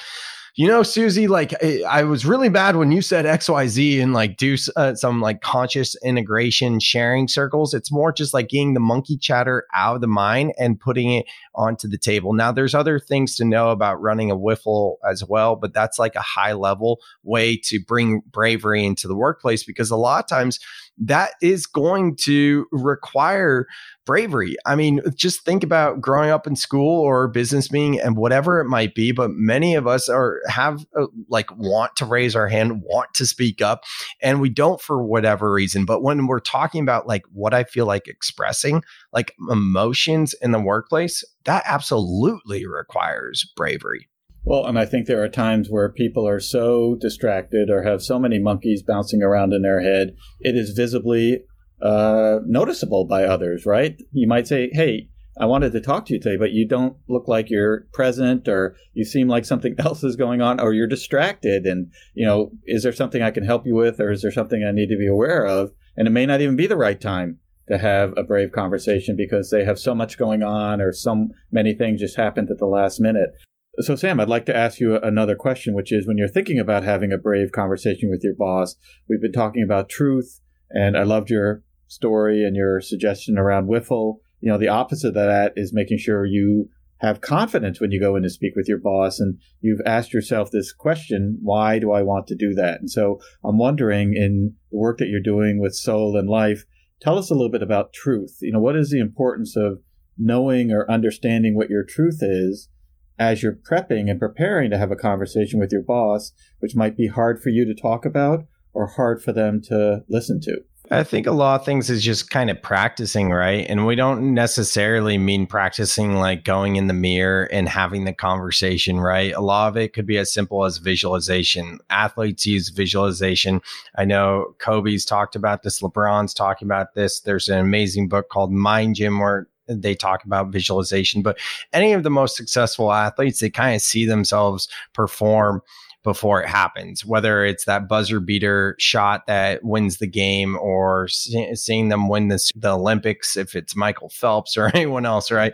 you 0.57 0.69
know, 0.69 0.83
Susie, 0.83 1.27
like 1.27 1.53
I 1.83 2.03
was 2.03 2.25
really 2.25 2.47
bad 2.47 2.77
when 2.77 2.89
you 2.89 3.01
said 3.01 3.25
XYZ 3.25 4.01
and 4.01 4.13
like 4.13 4.37
do 4.37 4.55
uh, 4.77 4.95
some 4.95 5.19
like 5.19 5.41
conscious 5.41 5.97
integration 6.01 6.79
sharing 6.79 7.27
circles. 7.27 7.73
It's 7.73 7.91
more 7.91 8.13
just 8.13 8.33
like 8.33 8.47
getting 8.47 8.73
the 8.73 8.79
monkey 8.79 9.17
chatter 9.17 9.65
out 9.73 9.95
of 9.95 10.01
the 10.01 10.07
mind 10.07 10.53
and 10.57 10.79
putting 10.79 11.11
it 11.11 11.25
onto 11.55 11.89
the 11.89 11.97
table. 11.97 12.31
Now, 12.31 12.53
there's 12.53 12.73
other 12.73 12.99
things 12.99 13.35
to 13.35 13.43
know 13.43 13.69
about 13.71 14.01
running 14.01 14.31
a 14.31 14.37
WIFLE 14.37 14.97
as 15.09 15.25
well, 15.25 15.57
but 15.57 15.73
that's 15.73 15.99
like 15.99 16.15
a 16.15 16.21
high 16.21 16.53
level 16.53 17.01
way 17.23 17.57
to 17.65 17.79
bring 17.85 18.21
bravery 18.31 18.85
into 18.85 19.09
the 19.09 19.15
workplace 19.15 19.65
because 19.65 19.91
a 19.91 19.97
lot 19.97 20.23
of 20.23 20.29
times 20.29 20.59
that 20.97 21.31
is 21.41 21.65
going 21.65 22.15
to 22.15 22.67
require 22.71 23.67
bravery. 24.05 24.55
I 24.65 24.75
mean, 24.75 25.01
just 25.15 25.41
think 25.41 25.63
about 25.63 25.99
growing 25.99 26.29
up 26.29 26.47
in 26.47 26.55
school 26.55 27.01
or 27.01 27.27
business 27.27 27.71
meeting 27.71 27.99
and 27.99 28.15
whatever 28.15 28.61
it 28.61 28.65
might 28.65 28.95
be. 28.95 29.11
But 29.11 29.31
many 29.31 29.75
of 29.75 29.87
us 29.87 30.07
are 30.07 30.41
have 30.47 30.85
uh, 30.97 31.07
like 31.27 31.55
want 31.57 31.95
to 31.97 32.05
raise 32.05 32.35
our 32.35 32.47
hand, 32.47 32.81
want 32.83 33.13
to 33.15 33.25
speak 33.25 33.61
up, 33.61 33.83
and 34.21 34.39
we 34.39 34.49
don't 34.49 34.79
for 34.79 35.03
whatever 35.03 35.51
reason. 35.51 35.85
But 35.85 36.01
when 36.01 36.27
we're 36.27 36.39
talking 36.39 36.81
about 36.81 37.07
like 37.07 37.23
what 37.33 37.53
I 37.53 37.63
feel 37.63 37.85
like 37.85 38.07
expressing, 38.07 38.83
like 39.11 39.33
emotions 39.49 40.33
in 40.41 40.51
the 40.51 40.59
workplace, 40.59 41.23
that 41.45 41.63
absolutely 41.65 42.65
requires 42.65 43.51
bravery. 43.55 44.07
Well, 44.47 44.67
and 44.67 44.77
I 44.77 44.85
think 44.85 45.07
there 45.07 45.23
are 45.23 45.27
times 45.27 45.69
where 45.71 45.89
people 45.89 46.27
are 46.27 46.39
so 46.39 46.95
distracted 47.01 47.71
or 47.71 47.81
have 47.81 48.03
so 48.03 48.19
many 48.19 48.37
monkeys 48.37 48.83
bouncing 48.83 49.23
around 49.23 49.53
in 49.53 49.63
their 49.63 49.81
head, 49.81 50.15
it 50.39 50.55
is 50.55 50.69
visibly 50.69 51.43
uh, 51.81 52.39
noticeable 52.45 53.05
by 53.05 53.23
others, 53.23 53.65
right? 53.65 53.99
You 54.11 54.27
might 54.27 54.47
say, 54.47 54.69
hey, 54.71 55.09
I 55.37 55.47
wanted 55.47 55.71
to 55.71 55.81
talk 55.81 56.05
to 56.05 56.13
you 56.13 56.19
today, 56.19 56.37
but 56.37 56.51
you 56.51 56.67
don't 56.67 56.95
look 57.09 57.27
like 57.27 57.49
you're 57.49 57.87
present 57.91 58.47
or 58.47 58.75
you 58.93 59.03
seem 59.03 59.27
like 59.27 59.45
something 59.45 59.75
else 59.79 60.03
is 60.03 60.15
going 60.15 60.41
on 60.41 60.59
or 60.59 60.73
you're 60.73 60.85
distracted. 60.85 61.65
And, 61.65 61.91
you 62.13 62.25
know, 62.25 62.51
is 62.67 62.83
there 62.83 62.93
something 62.93 63.23
I 63.23 63.31
can 63.31 63.45
help 63.45 63.65
you 63.65 63.73
with 63.73 63.99
or 63.99 64.11
is 64.11 64.21
there 64.21 64.31
something 64.31 64.63
I 64.63 64.71
need 64.71 64.89
to 64.89 64.97
be 64.97 65.07
aware 65.07 65.43
of? 65.43 65.71
And 65.97 66.07
it 66.07 66.11
may 66.11 66.27
not 66.27 66.41
even 66.41 66.55
be 66.55 66.67
the 66.67 66.77
right 66.77 67.01
time 67.01 67.39
to 67.67 67.79
have 67.79 68.13
a 68.15 68.23
brave 68.23 68.51
conversation 68.51 69.15
because 69.17 69.49
they 69.49 69.65
have 69.65 69.79
so 69.79 69.95
much 69.95 70.19
going 70.19 70.43
on 70.43 70.81
or 70.81 70.93
so 70.93 71.29
many 71.51 71.73
things 71.73 71.99
just 71.99 72.15
happened 72.15 72.51
at 72.51 72.59
the 72.59 72.67
last 72.67 73.01
minute. 73.01 73.31
So, 73.79 73.95
Sam, 73.95 74.19
I'd 74.19 74.29
like 74.29 74.45
to 74.45 74.55
ask 74.55 74.79
you 74.79 74.97
another 74.97 75.35
question, 75.35 75.73
which 75.73 75.91
is 75.91 76.07
when 76.07 76.17
you're 76.17 76.27
thinking 76.27 76.59
about 76.59 76.83
having 76.83 77.11
a 77.11 77.17
brave 77.17 77.51
conversation 77.51 78.09
with 78.09 78.21
your 78.23 78.35
boss, 78.35 78.75
we've 79.09 79.21
been 79.21 79.33
talking 79.33 79.63
about 79.63 79.89
truth, 79.89 80.39
and 80.69 80.97
I 80.97 81.03
loved 81.03 81.29
your 81.29 81.63
story 81.87 82.45
and 82.45 82.55
your 82.55 82.79
suggestion 82.79 83.37
around 83.37 83.67
WIFLE 83.67 84.19
you 84.45 84.51
know, 84.51 84.59
the 84.59 84.67
opposite 84.67 85.09
of 85.09 85.13
that 85.15 85.53
is 85.55 85.73
making 85.73 85.97
sure 85.97 86.23
you 86.23 86.69
have 86.99 87.19
confidence 87.19 87.81
when 87.81 87.91
you 87.91 87.99
go 87.99 88.15
in 88.15 88.21
to 88.21 88.29
speak 88.29 88.53
with 88.55 88.69
your 88.69 88.77
boss 88.77 89.19
and 89.19 89.39
you've 89.59 89.81
asked 89.87 90.13
yourself 90.13 90.51
this 90.51 90.71
question, 90.71 91.39
why 91.41 91.79
do 91.79 91.91
I 91.91 92.03
want 92.03 92.27
to 92.27 92.35
do 92.35 92.53
that? 92.53 92.79
And 92.79 92.89
so 92.89 93.19
I'm 93.43 93.57
wondering 93.57 94.13
in 94.13 94.53
the 94.71 94.77
work 94.77 94.99
that 94.99 95.07
you're 95.07 95.19
doing 95.19 95.59
with 95.59 95.73
soul 95.73 96.15
and 96.15 96.29
life, 96.29 96.63
tell 97.01 97.17
us 97.17 97.31
a 97.31 97.33
little 97.33 97.51
bit 97.51 97.63
about 97.63 97.91
truth. 97.91 98.37
You 98.41 98.53
know, 98.53 98.59
what 98.59 98.75
is 98.75 98.91
the 98.91 98.99
importance 98.99 99.57
of 99.57 99.79
knowing 100.15 100.71
or 100.71 100.89
understanding 100.89 101.55
what 101.55 101.71
your 101.71 101.83
truth 101.83 102.19
is 102.21 102.69
as 103.17 103.41
you're 103.41 103.57
prepping 103.69 104.09
and 104.09 104.19
preparing 104.19 104.69
to 104.71 104.77
have 104.77 104.91
a 104.91 104.95
conversation 104.95 105.59
with 105.59 105.71
your 105.71 105.81
boss, 105.81 106.31
which 106.59 106.75
might 106.75 106.97
be 106.97 107.07
hard 107.07 107.41
for 107.41 107.49
you 107.49 107.65
to 107.65 107.79
talk 107.79 108.05
about 108.05 108.45
or 108.73 108.87
hard 108.87 109.21
for 109.21 109.31
them 109.31 109.61
to 109.63 110.03
listen 110.09 110.41
to? 110.41 110.61
I 110.91 111.03
think 111.03 111.25
a 111.25 111.31
lot 111.31 111.59
of 111.59 111.65
things 111.65 111.89
is 111.89 112.03
just 112.03 112.29
kind 112.29 112.49
of 112.49 112.61
practicing, 112.61 113.31
right? 113.31 113.65
And 113.67 113.87
we 113.87 113.95
don't 113.95 114.33
necessarily 114.33 115.17
mean 115.17 115.47
practicing 115.47 116.15
like 116.15 116.43
going 116.43 116.75
in 116.75 116.85
the 116.87 116.93
mirror 116.93 117.45
and 117.45 117.67
having 117.67 118.05
the 118.05 118.13
conversation, 118.13 118.99
right? 118.99 119.33
A 119.33 119.41
lot 119.41 119.69
of 119.69 119.77
it 119.77 119.93
could 119.93 120.05
be 120.05 120.17
as 120.17 120.31
simple 120.31 120.63
as 120.63 120.77
visualization. 120.77 121.79
Athletes 121.89 122.45
use 122.45 122.69
visualization. 122.69 123.61
I 123.97 124.05
know 124.05 124.55
Kobe's 124.59 125.05
talked 125.05 125.35
about 125.35 125.63
this, 125.63 125.81
LeBron's 125.81 126.33
talking 126.33 126.67
about 126.67 126.93
this. 126.93 127.19
There's 127.19 127.49
an 127.49 127.59
amazing 127.59 128.07
book 128.07 128.29
called 128.29 128.51
Mind 128.51 128.95
Gym 128.95 129.19
where 129.19 129.47
they 129.67 129.95
talk 129.95 130.23
about 130.23 130.51
visualization, 130.51 131.21
but 131.21 131.37
any 131.73 131.93
of 131.93 132.03
the 132.03 132.09
most 132.09 132.35
successful 132.35 132.91
athletes, 132.91 133.39
they 133.39 133.49
kind 133.49 133.75
of 133.75 133.81
see 133.81 134.05
themselves 134.05 134.67
perform 134.93 135.61
before 136.05 136.39
it 136.41 136.47
happens, 136.47 137.03
whether 137.03 137.43
it's 137.43 137.65
that 137.65 137.89
buzzer 137.89 138.19
beater 138.19 138.75
shot 138.77 139.25
that 139.25 139.63
wins 139.63 139.97
the 139.97 140.07
game 140.07 140.55
or 140.61 141.07
seeing 141.07 141.89
them 141.89 142.07
win 142.07 142.27
this, 142.27 142.51
the 142.55 142.75
Olympics, 142.75 143.35
if 143.35 143.55
it's 143.55 143.75
Michael 143.75 144.09
Phelps 144.09 144.55
or 144.55 144.67
anyone 144.73 145.05
else, 145.05 145.31
right? 145.31 145.51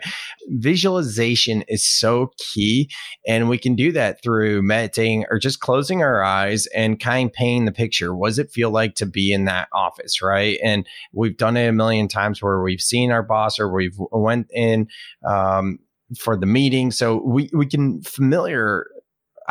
Visualization 0.48 1.62
is 1.68 1.84
so 1.84 2.32
key. 2.36 2.90
And 3.26 3.48
we 3.48 3.56
can 3.56 3.74
do 3.74 3.92
that 3.92 4.22
through 4.22 4.60
meditating 4.60 5.24
or 5.30 5.38
just 5.38 5.60
closing 5.60 6.02
our 6.02 6.22
eyes 6.22 6.66
and 6.68 7.00
kind 7.00 7.30
of 7.30 7.32
painting 7.32 7.64
the 7.64 7.72
picture. 7.72 8.14
What 8.14 8.28
does 8.28 8.38
it 8.38 8.52
feel 8.52 8.70
like 8.70 8.94
to 8.96 9.06
be 9.06 9.32
in 9.32 9.46
that 9.46 9.68
office, 9.72 10.20
right? 10.20 10.58
And 10.62 10.86
we've 11.14 11.36
done 11.36 11.56
it 11.56 11.66
a 11.66 11.72
million 11.72 12.08
times 12.08 12.42
where 12.42 12.60
we've 12.60 12.82
seen 12.82 13.10
our 13.10 13.22
boss 13.22 13.58
or 13.58 13.72
we've 13.72 13.96
went 14.12 14.48
in, 14.52 14.86
um, 15.26 15.78
for 16.18 16.36
the 16.36 16.44
meeting. 16.44 16.90
So 16.90 17.22
we, 17.24 17.48
we 17.54 17.64
can 17.64 18.02
familiar 18.02 18.86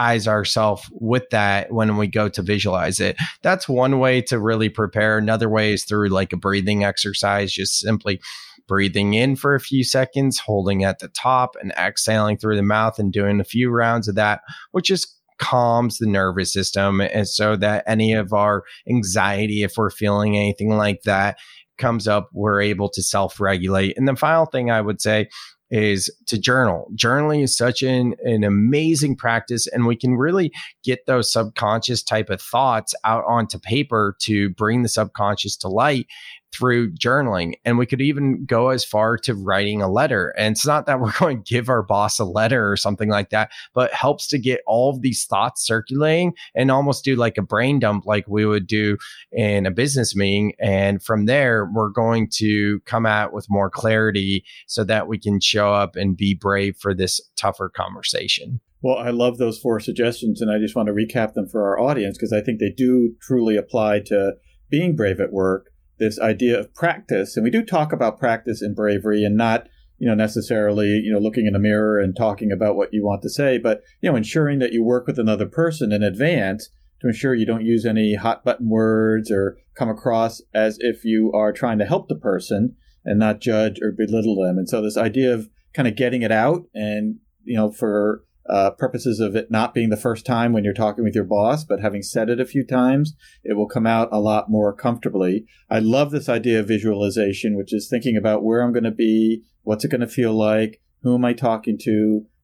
eyes 0.02 0.28
ourselves 0.28 0.84
with 0.94 1.30
that 1.30 1.72
when 1.72 1.96
we 1.96 2.08
go 2.08 2.28
to 2.28 2.42
visualize 2.42 3.00
it. 3.00 3.16
That's 3.44 3.70
one 3.70 4.00
way 4.00 4.22
to 4.24 4.40
really 4.40 4.70
prepare. 4.70 5.18
Another 5.18 5.48
way 5.48 5.74
is 5.74 5.86
through 5.86 6.10
like 6.10 6.34
a 6.34 6.38
breathing 6.38 6.84
exercise, 6.84 7.54
just 7.54 7.80
simply 7.80 8.20
breathing 8.68 9.14
in 9.14 9.36
for 9.36 9.54
a 9.54 9.60
few 9.60 9.84
seconds, 9.84 10.40
holding 10.40 10.84
at 10.84 11.00
the 11.00 11.10
top 11.10 11.56
and 11.62 11.72
exhaling 11.74 12.38
through 12.38 12.56
the 12.56 12.64
mouth 12.64 12.98
and 12.98 13.14
doing 13.14 13.40
a 13.40 13.46
few 13.46 13.70
rounds 13.70 14.08
of 14.08 14.16
that, 14.16 14.42
which 14.72 14.88
just 14.88 15.16
calms 15.38 15.98
the 15.98 16.08
nervous 16.08 16.54
system 16.54 17.02
and 17.02 17.28
so 17.28 17.56
that 17.56 17.84
any 17.88 18.14
of 18.14 18.32
our 18.32 18.64
anxiety 18.88 19.64
if 19.64 19.74
we're 19.76 19.90
feeling 19.90 20.38
anything 20.38 20.70
like 20.70 21.02
that 21.02 21.36
comes 21.80 22.08
up 22.08 22.30
we're 22.32 22.62
able 22.62 22.88
to 22.88 23.02
self-regulate 23.02 23.98
and 23.98 24.08
the 24.08 24.16
final 24.16 24.46
thing 24.46 24.70
i 24.70 24.80
would 24.80 25.02
say 25.02 25.28
is 25.72 26.14
to 26.28 26.38
journal. 26.38 26.92
Journaling 26.96 27.44
is 27.44 27.56
such 27.56 27.82
an, 27.82 28.14
an 28.24 28.44
amazing 28.44 29.16
practice, 29.16 29.68
and 29.68 29.88
we 29.88 29.96
can 29.96 30.16
really 30.16 30.52
get 30.84 31.06
those 31.08 31.32
subconscious 31.32 32.04
type 32.04 32.30
of 32.30 32.42
thoughts 32.42 32.94
out 33.04 33.24
onto 33.28 33.58
paper 33.58 34.16
to 34.20 34.50
bring 34.52 34.84
the 34.84 34.90
subconscious 34.90 35.56
to 35.58 35.68
light 35.70 36.08
through 36.54 36.92
journaling. 36.94 37.54
And 37.66 37.78
we 37.78 37.86
could 37.86 38.02
even 38.02 38.46
go 38.46 38.70
as 38.70 38.84
far 38.84 39.18
to 39.20 39.34
writing 39.34 39.82
a 39.82 39.92
letter. 39.92 40.34
And 40.38 40.54
it's 40.54 40.66
not 40.66 40.86
that 40.86 41.00
we're 41.02 41.18
going 41.18 41.44
to 41.44 41.54
give 41.54 41.70
our 41.70 41.84
boss 41.84 42.20
a 42.20 42.26
letter 42.26 42.70
or 42.72 42.78
something 42.78 43.10
like 43.10 43.30
that, 43.30 43.52
but 43.74 43.94
helps 43.94 44.28
to 44.28 44.40
get 44.40 44.62
all 44.68 44.90
of 44.90 45.02
these 45.02 45.26
thoughts 45.26 45.66
circulating 45.66 46.34
and 46.56 46.72
almost 46.72 47.04
do 47.04 47.16
like 47.16 47.38
a 47.38 47.42
brain 47.42 47.80
dump 47.80 48.06
like 48.06 48.26
we 48.28 48.46
would 48.46 48.68
do 48.68 48.98
in 49.32 49.66
a 49.66 49.72
business 49.72 50.16
meeting. 50.16 50.54
And 50.60 51.02
from 51.02 51.26
there, 51.26 51.70
we're 51.74 51.90
going 51.90 52.30
to 52.36 52.80
come 52.82 53.06
out 53.06 53.34
with 53.34 53.48
more 53.50 53.70
clarity 53.70 54.44
so 54.68 54.84
that 54.84 55.08
we 55.08 55.18
can 55.18 55.40
show 55.40 55.74
up 55.74 55.96
and 55.96 56.18
be 56.18 56.34
brave 56.34 56.78
for 56.78 56.94
this 56.94 57.22
tougher 57.36 57.70
conversation. 57.70 58.60
Well, 58.84 58.98
I 58.98 59.12
love 59.12 59.38
those 59.38 59.60
four 59.60 59.80
suggestions, 59.80 60.42
and 60.42 60.50
I 60.50 60.58
just 60.58 60.76
want 60.76 60.88
to 60.88 60.94
recap 60.94 61.34
them 61.34 61.48
for 61.48 61.68
our 61.68 61.80
audience 61.80 62.18
because 62.18 62.34
I 62.34 62.42
think 62.42 62.60
they 62.60 62.72
do 62.72 63.14
truly 63.22 63.56
apply 63.56 64.00
to 64.08 64.34
being 64.72 64.96
brave 64.96 65.20
at 65.20 65.32
work 65.32 65.71
this 66.02 66.20
idea 66.20 66.60
of 66.60 66.74
practice. 66.74 67.38
And 67.38 67.44
we 67.44 67.52
do 67.52 67.64
talk 67.64 67.94
about 67.94 68.20
practice 68.20 68.62
and 68.62 68.76
bravery 68.76 69.24
and 69.24 69.38
not, 69.38 69.70
you 70.00 70.08
know, 70.08 70.16
necessarily, 70.16 70.88
you 70.88 71.14
know, 71.14 71.20
looking 71.20 71.46
in 71.46 71.56
a 71.56 71.60
mirror 71.60 72.00
and 72.00 72.16
talking 72.16 72.52
about 72.52 72.76
what 72.76 72.90
you 72.92 73.06
want 73.06 73.22
to 73.22 73.30
say, 73.30 73.60
but, 73.60 73.84
you 74.02 74.10
know, 74.10 74.18
ensuring 74.18 74.60
that 74.60 74.74
you 74.74 74.84
work 74.84 75.06
with 75.06 75.20
another 75.20 75.46
person 75.46 75.92
in 75.92 76.02
advance 76.02 76.70
to 77.02 77.08
ensure 77.08 77.36
you 77.36 77.46
don't 77.46 77.66
use 77.66 77.86
any 77.86 78.16
hot 78.16 78.44
button 78.44 78.68
words 78.68 79.32
or 79.32 79.58
come 79.78 79.90
across 79.90 80.42
as 80.56 80.78
if 80.82 81.06
you 81.06 81.32
are 81.34 81.54
trying 81.54 81.78
to 81.78 81.86
help 81.86 82.10
the 82.10 82.16
person 82.16 82.76
and 83.06 83.20
not 83.20 83.40
judge 83.40 83.80
or 83.82 83.92
belittle 83.92 84.44
them. 84.44 84.58
And 84.58 84.68
so 84.68 84.82
this 84.82 84.98
idea 84.98 85.34
of 85.34 85.50
kind 85.74 85.88
of 85.88 85.96
getting 85.96 86.24
it 86.24 86.32
out 86.32 86.64
and, 86.74 87.18
you 87.44 87.56
know, 87.56 87.72
for 87.72 88.24
uh, 88.50 88.72
purposes 88.72 89.20
of 89.20 89.36
it 89.36 89.52
not 89.52 89.74
being 89.74 89.90
the 89.90 89.98
first 89.98 90.26
time 90.26 90.52
when 90.52 90.64
you're 90.64 90.74
talking 90.74 91.04
with 91.04 91.16
your 91.16 91.24
boss, 91.24 91.64
but 91.64 91.80
having 91.80 92.02
said 92.02 92.30
it 92.30 92.40
a 92.40 92.46
few 92.46 92.66
times, 92.66 93.14
it 93.44 93.54
will 93.54 93.68
come 93.68 93.86
out 93.86 94.10
a 94.12 94.20
lot 94.20 94.50
more 94.50 94.74
comfortably. 94.74 95.46
I 95.70 95.80
love 95.80 96.12
this 96.12 96.28
idea 96.28 96.60
of 96.60 96.68
visualization, 96.68 97.56
which 97.56 97.74
is 97.74 97.88
thinking 97.88 98.18
about 98.18 98.44
where 98.44 98.62
I'm 98.62 98.74
going 98.74 98.84
to 98.84 98.92
be, 98.92 99.44
what's 99.64 99.86
it 99.86 99.92
going 99.92 100.02
to 100.02 100.08
feel 100.08 100.34
like, 100.34 100.82
who 101.04 101.16
am 101.16 101.26
I 101.26 101.34
talking 101.34 101.78
to, 101.84 101.92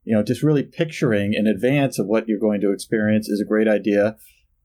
you 0.03 0.15
know, 0.15 0.23
just 0.23 0.43
really 0.43 0.63
picturing 0.63 1.33
in 1.33 1.47
advance 1.47 1.99
of 1.99 2.07
what 2.07 2.27
you're 2.27 2.39
going 2.39 2.61
to 2.61 2.71
experience 2.71 3.27
is 3.27 3.41
a 3.41 3.45
great 3.45 3.67
idea. 3.67 4.17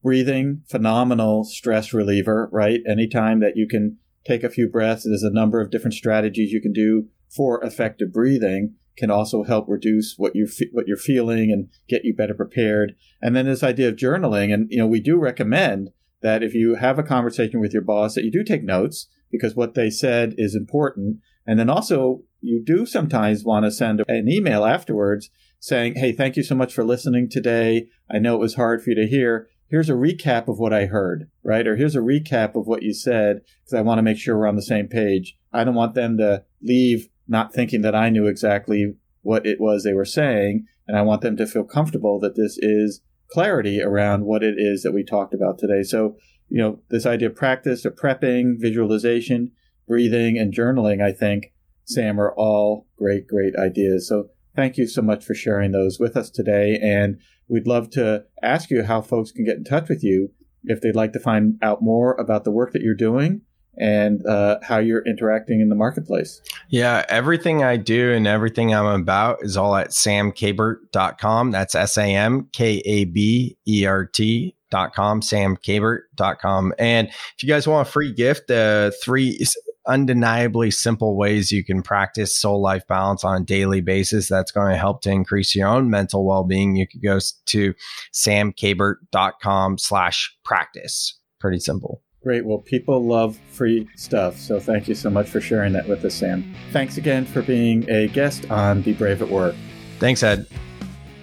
Breathing, 0.02 0.62
phenomenal 0.68 1.44
stress 1.44 1.92
reliever, 1.92 2.48
right? 2.52 2.80
Anytime 2.86 3.40
that 3.40 3.56
you 3.56 3.66
can 3.66 3.98
take 4.26 4.44
a 4.44 4.50
few 4.50 4.68
breaths, 4.68 5.04
there's 5.04 5.22
a 5.22 5.32
number 5.32 5.60
of 5.60 5.70
different 5.70 5.94
strategies 5.94 6.52
you 6.52 6.60
can 6.60 6.72
do 6.72 7.08
for 7.28 7.62
effective 7.64 8.12
breathing 8.12 8.74
can 8.96 9.10
also 9.10 9.42
help 9.42 9.66
reduce 9.68 10.14
what 10.16 10.34
you 10.34 10.48
what 10.72 10.86
you're 10.86 10.96
feeling 10.96 11.50
and 11.50 11.68
get 11.88 12.04
you 12.04 12.14
better 12.14 12.34
prepared. 12.34 12.94
And 13.20 13.34
then 13.34 13.46
this 13.46 13.62
idea 13.62 13.88
of 13.88 13.96
journaling, 13.96 14.52
and 14.52 14.68
you 14.70 14.78
know, 14.78 14.86
we 14.86 15.00
do 15.00 15.18
recommend 15.18 15.90
that 16.20 16.42
if 16.42 16.54
you 16.54 16.76
have 16.76 16.98
a 16.98 17.02
conversation 17.02 17.60
with 17.60 17.72
your 17.72 17.82
boss, 17.82 18.14
that 18.14 18.24
you 18.24 18.30
do 18.30 18.44
take 18.44 18.62
notes 18.62 19.08
because 19.30 19.56
what 19.56 19.74
they 19.74 19.90
said 19.90 20.34
is 20.36 20.54
important. 20.54 21.18
And 21.46 21.58
then 21.58 21.70
also, 21.70 22.22
you 22.40 22.62
do 22.64 22.86
sometimes 22.86 23.44
want 23.44 23.64
to 23.64 23.70
send 23.70 24.02
an 24.06 24.28
email 24.28 24.64
afterwards 24.64 25.30
saying, 25.58 25.94
"Hey, 25.96 26.12
thank 26.12 26.36
you 26.36 26.42
so 26.42 26.54
much 26.54 26.74
for 26.74 26.84
listening 26.84 27.28
today. 27.28 27.88
I 28.10 28.18
know 28.18 28.34
it 28.34 28.40
was 28.40 28.54
hard 28.54 28.82
for 28.82 28.90
you 28.90 28.96
to 28.96 29.06
hear." 29.06 29.48
Here's 29.68 29.88
a 29.88 29.94
recap 29.94 30.48
of 30.48 30.58
what 30.58 30.74
I 30.74 30.84
heard, 30.84 31.30
right? 31.42 31.66
Or 31.66 31.76
here's 31.76 31.96
a 31.96 32.00
recap 32.00 32.56
of 32.56 32.66
what 32.66 32.82
you 32.82 32.92
said 32.92 33.40
because 33.64 33.72
I 33.72 33.80
want 33.80 33.98
to 33.98 34.02
make 34.02 34.18
sure 34.18 34.36
we're 34.36 34.46
on 34.46 34.56
the 34.56 34.60
same 34.60 34.86
page. 34.86 35.38
I 35.50 35.64
don't 35.64 35.74
want 35.74 35.94
them 35.94 36.18
to 36.18 36.44
leave 36.60 37.08
not 37.28 37.52
thinking 37.52 37.82
that 37.82 37.94
I 37.94 38.10
knew 38.10 38.26
exactly 38.26 38.94
what 39.22 39.46
it 39.46 39.60
was 39.60 39.82
they 39.82 39.92
were 39.92 40.04
saying. 40.04 40.66
And 40.86 40.96
I 40.96 41.02
want 41.02 41.22
them 41.22 41.36
to 41.36 41.46
feel 41.46 41.64
comfortable 41.64 42.18
that 42.20 42.36
this 42.36 42.58
is 42.58 43.00
clarity 43.30 43.80
around 43.80 44.24
what 44.24 44.42
it 44.42 44.56
is 44.58 44.82
that 44.82 44.92
we 44.92 45.04
talked 45.04 45.32
about 45.32 45.58
today. 45.58 45.82
So, 45.82 46.16
you 46.48 46.58
know, 46.58 46.80
this 46.90 47.06
idea 47.06 47.28
of 47.28 47.36
practice, 47.36 47.84
of 47.84 47.96
prepping, 47.96 48.60
visualization, 48.60 49.52
breathing, 49.88 50.36
and 50.38 50.52
journaling, 50.52 51.02
I 51.02 51.12
think, 51.12 51.52
Sam, 51.84 52.20
are 52.20 52.34
all 52.36 52.86
great, 52.96 53.26
great 53.26 53.56
ideas. 53.56 54.08
So 54.08 54.28
thank 54.54 54.76
you 54.76 54.86
so 54.86 55.02
much 55.02 55.24
for 55.24 55.34
sharing 55.34 55.72
those 55.72 55.98
with 55.98 56.16
us 56.16 56.30
today. 56.30 56.78
And 56.82 57.18
we'd 57.48 57.66
love 57.66 57.90
to 57.90 58.24
ask 58.42 58.70
you 58.70 58.82
how 58.82 59.00
folks 59.00 59.32
can 59.32 59.44
get 59.44 59.56
in 59.56 59.64
touch 59.64 59.88
with 59.88 60.04
you 60.04 60.30
if 60.64 60.80
they'd 60.80 60.96
like 60.96 61.12
to 61.12 61.20
find 61.20 61.58
out 61.62 61.82
more 61.82 62.14
about 62.14 62.44
the 62.44 62.50
work 62.50 62.72
that 62.72 62.82
you're 62.82 62.94
doing 62.94 63.42
and 63.78 64.24
uh, 64.26 64.58
how 64.62 64.78
you're 64.78 65.04
interacting 65.06 65.60
in 65.60 65.68
the 65.68 65.74
marketplace. 65.74 66.40
Yeah, 66.68 67.04
everything 67.08 67.62
I 67.62 67.76
do 67.76 68.12
and 68.12 68.26
everything 68.26 68.74
I'm 68.74 68.86
about 68.86 69.38
is 69.42 69.56
all 69.56 69.76
at 69.76 69.88
samkabert.com. 69.88 71.50
That's 71.50 71.74
S 71.74 71.96
A 71.96 72.04
M 72.04 72.48
K 72.52 72.82
A 72.84 73.04
B 73.04 73.56
E 73.66 73.86
R 73.86 74.06
T 74.06 74.54
dot 74.70 74.94
com, 74.94 75.20
samkabert.com. 75.20 76.74
And 76.78 77.08
if 77.08 77.42
you 77.42 77.48
guys 77.48 77.68
want 77.68 77.88
a 77.88 77.90
free 77.90 78.12
gift, 78.12 78.48
the 78.48 78.92
uh, 78.92 79.04
three 79.04 79.38
undeniably 79.86 80.70
simple 80.70 81.16
ways 81.16 81.50
you 81.50 81.64
can 81.64 81.82
practice 81.82 82.36
soul 82.36 82.60
life 82.60 82.86
balance 82.86 83.24
on 83.24 83.42
a 83.42 83.44
daily 83.44 83.80
basis 83.80 84.28
that's 84.28 84.52
going 84.52 84.70
to 84.70 84.78
help 84.78 85.02
to 85.02 85.10
increase 85.10 85.56
your 85.56 85.66
own 85.66 85.90
mental 85.90 86.24
well-being 86.24 86.76
you 86.76 86.86
could 86.86 87.02
go 87.02 87.18
to 87.46 87.74
samkabert.com 88.14 89.76
slash 89.78 90.36
practice 90.44 91.18
pretty 91.40 91.58
simple 91.58 92.00
Great. 92.22 92.44
Well, 92.44 92.58
people 92.58 93.04
love 93.04 93.36
free 93.50 93.88
stuff. 93.96 94.38
So 94.38 94.60
thank 94.60 94.86
you 94.86 94.94
so 94.94 95.10
much 95.10 95.28
for 95.28 95.40
sharing 95.40 95.72
that 95.72 95.88
with 95.88 96.04
us, 96.04 96.14
Sam. 96.14 96.54
Thanks 96.70 96.96
again 96.96 97.24
for 97.24 97.42
being 97.42 97.88
a 97.90 98.06
guest 98.08 98.48
on 98.50 98.80
Be 98.82 98.92
Brave 98.92 99.22
at 99.22 99.28
Work. 99.28 99.56
Thanks, 99.98 100.22
Ed. 100.22 100.46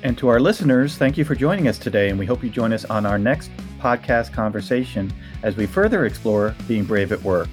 And 0.04 0.18
to 0.18 0.28
our 0.28 0.40
listeners, 0.40 0.98
thank 0.98 1.18
you 1.18 1.24
for 1.24 1.36
joining 1.36 1.68
us 1.68 1.78
today. 1.78 2.10
And 2.10 2.20
we 2.20 2.26
hope 2.26 2.44
you 2.44 2.50
join 2.50 2.74
us 2.74 2.84
on 2.86 3.06
our 3.06 3.18
next 3.18 3.50
podcast 3.80 4.34
conversation 4.34 5.12
as 5.44 5.56
we 5.56 5.66
further 5.66 6.06
explore 6.06 6.54
being 6.68 6.84
brave 6.84 7.14
at 7.14 7.22
work. 7.24 7.50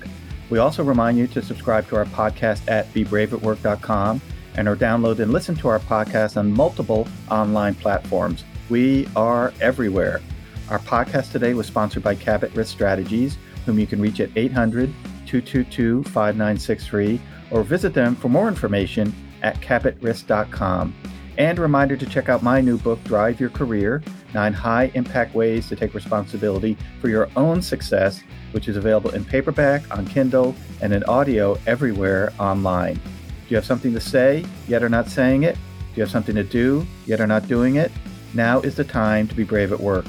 We 0.50 0.58
also 0.58 0.82
remind 0.84 1.18
you 1.18 1.26
to 1.28 1.42
subscribe 1.42 1.88
to 1.88 1.96
our 1.96 2.04
podcast 2.06 2.68
at 2.68 2.92
bebraveatwork.com 2.94 4.20
and 4.56 4.68
or 4.68 4.76
download 4.76 5.18
and 5.20 5.32
listen 5.32 5.54
to 5.56 5.68
our 5.68 5.80
podcast 5.80 6.36
on 6.36 6.52
multiple 6.52 7.06
online 7.30 7.74
platforms. 7.74 8.44
We 8.68 9.08
are 9.14 9.52
everywhere. 9.60 10.20
Our 10.68 10.78
podcast 10.80 11.32
today 11.32 11.54
was 11.54 11.66
sponsored 11.66 12.02
by 12.02 12.14
Cabot 12.14 12.52
Risk 12.54 12.72
Strategies, 12.72 13.38
whom 13.64 13.78
you 13.78 13.86
can 13.86 14.00
reach 14.00 14.20
at 14.20 14.30
800 14.36 14.92
222 15.26 16.02
5963 16.04 17.20
or 17.50 17.62
visit 17.62 17.94
them 17.94 18.16
for 18.16 18.28
more 18.28 18.48
information 18.48 19.14
at 19.42 19.60
cabotrisk.com. 19.60 20.94
And 21.38 21.58
a 21.58 21.62
reminder 21.62 21.96
to 21.96 22.06
check 22.06 22.28
out 22.28 22.42
my 22.42 22.60
new 22.60 22.78
book, 22.78 23.02
Drive 23.04 23.40
Your 23.40 23.50
Career 23.50 24.02
Nine 24.34 24.52
High 24.52 24.90
Impact 24.94 25.34
Ways 25.34 25.68
to 25.68 25.76
Take 25.76 25.94
Responsibility 25.94 26.76
for 27.00 27.08
Your 27.08 27.28
Own 27.36 27.60
Success 27.62 28.22
which 28.56 28.68
is 28.68 28.76
available 28.78 29.10
in 29.10 29.22
paperback, 29.22 29.82
on 29.96 30.06
Kindle, 30.06 30.54
and 30.80 30.94
in 30.94 31.04
audio 31.04 31.58
everywhere 31.66 32.32
online. 32.38 32.94
Do 32.94 33.00
you 33.48 33.56
have 33.56 33.66
something 33.66 33.92
to 33.92 34.00
say, 34.00 34.46
yet 34.66 34.82
are 34.82 34.88
not 34.88 35.08
saying 35.08 35.42
it? 35.42 35.56
Do 35.56 35.96
you 35.96 36.02
have 36.02 36.10
something 36.10 36.34
to 36.34 36.42
do, 36.42 36.86
yet 37.04 37.20
are 37.20 37.26
not 37.26 37.48
doing 37.48 37.76
it? 37.76 37.92
Now 38.32 38.60
is 38.60 38.74
the 38.74 38.82
time 38.82 39.28
to 39.28 39.34
be 39.34 39.44
brave 39.44 39.72
at 39.72 39.80
work. 39.80 40.06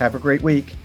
Have 0.00 0.14
a 0.14 0.18
great 0.18 0.40
week. 0.40 0.76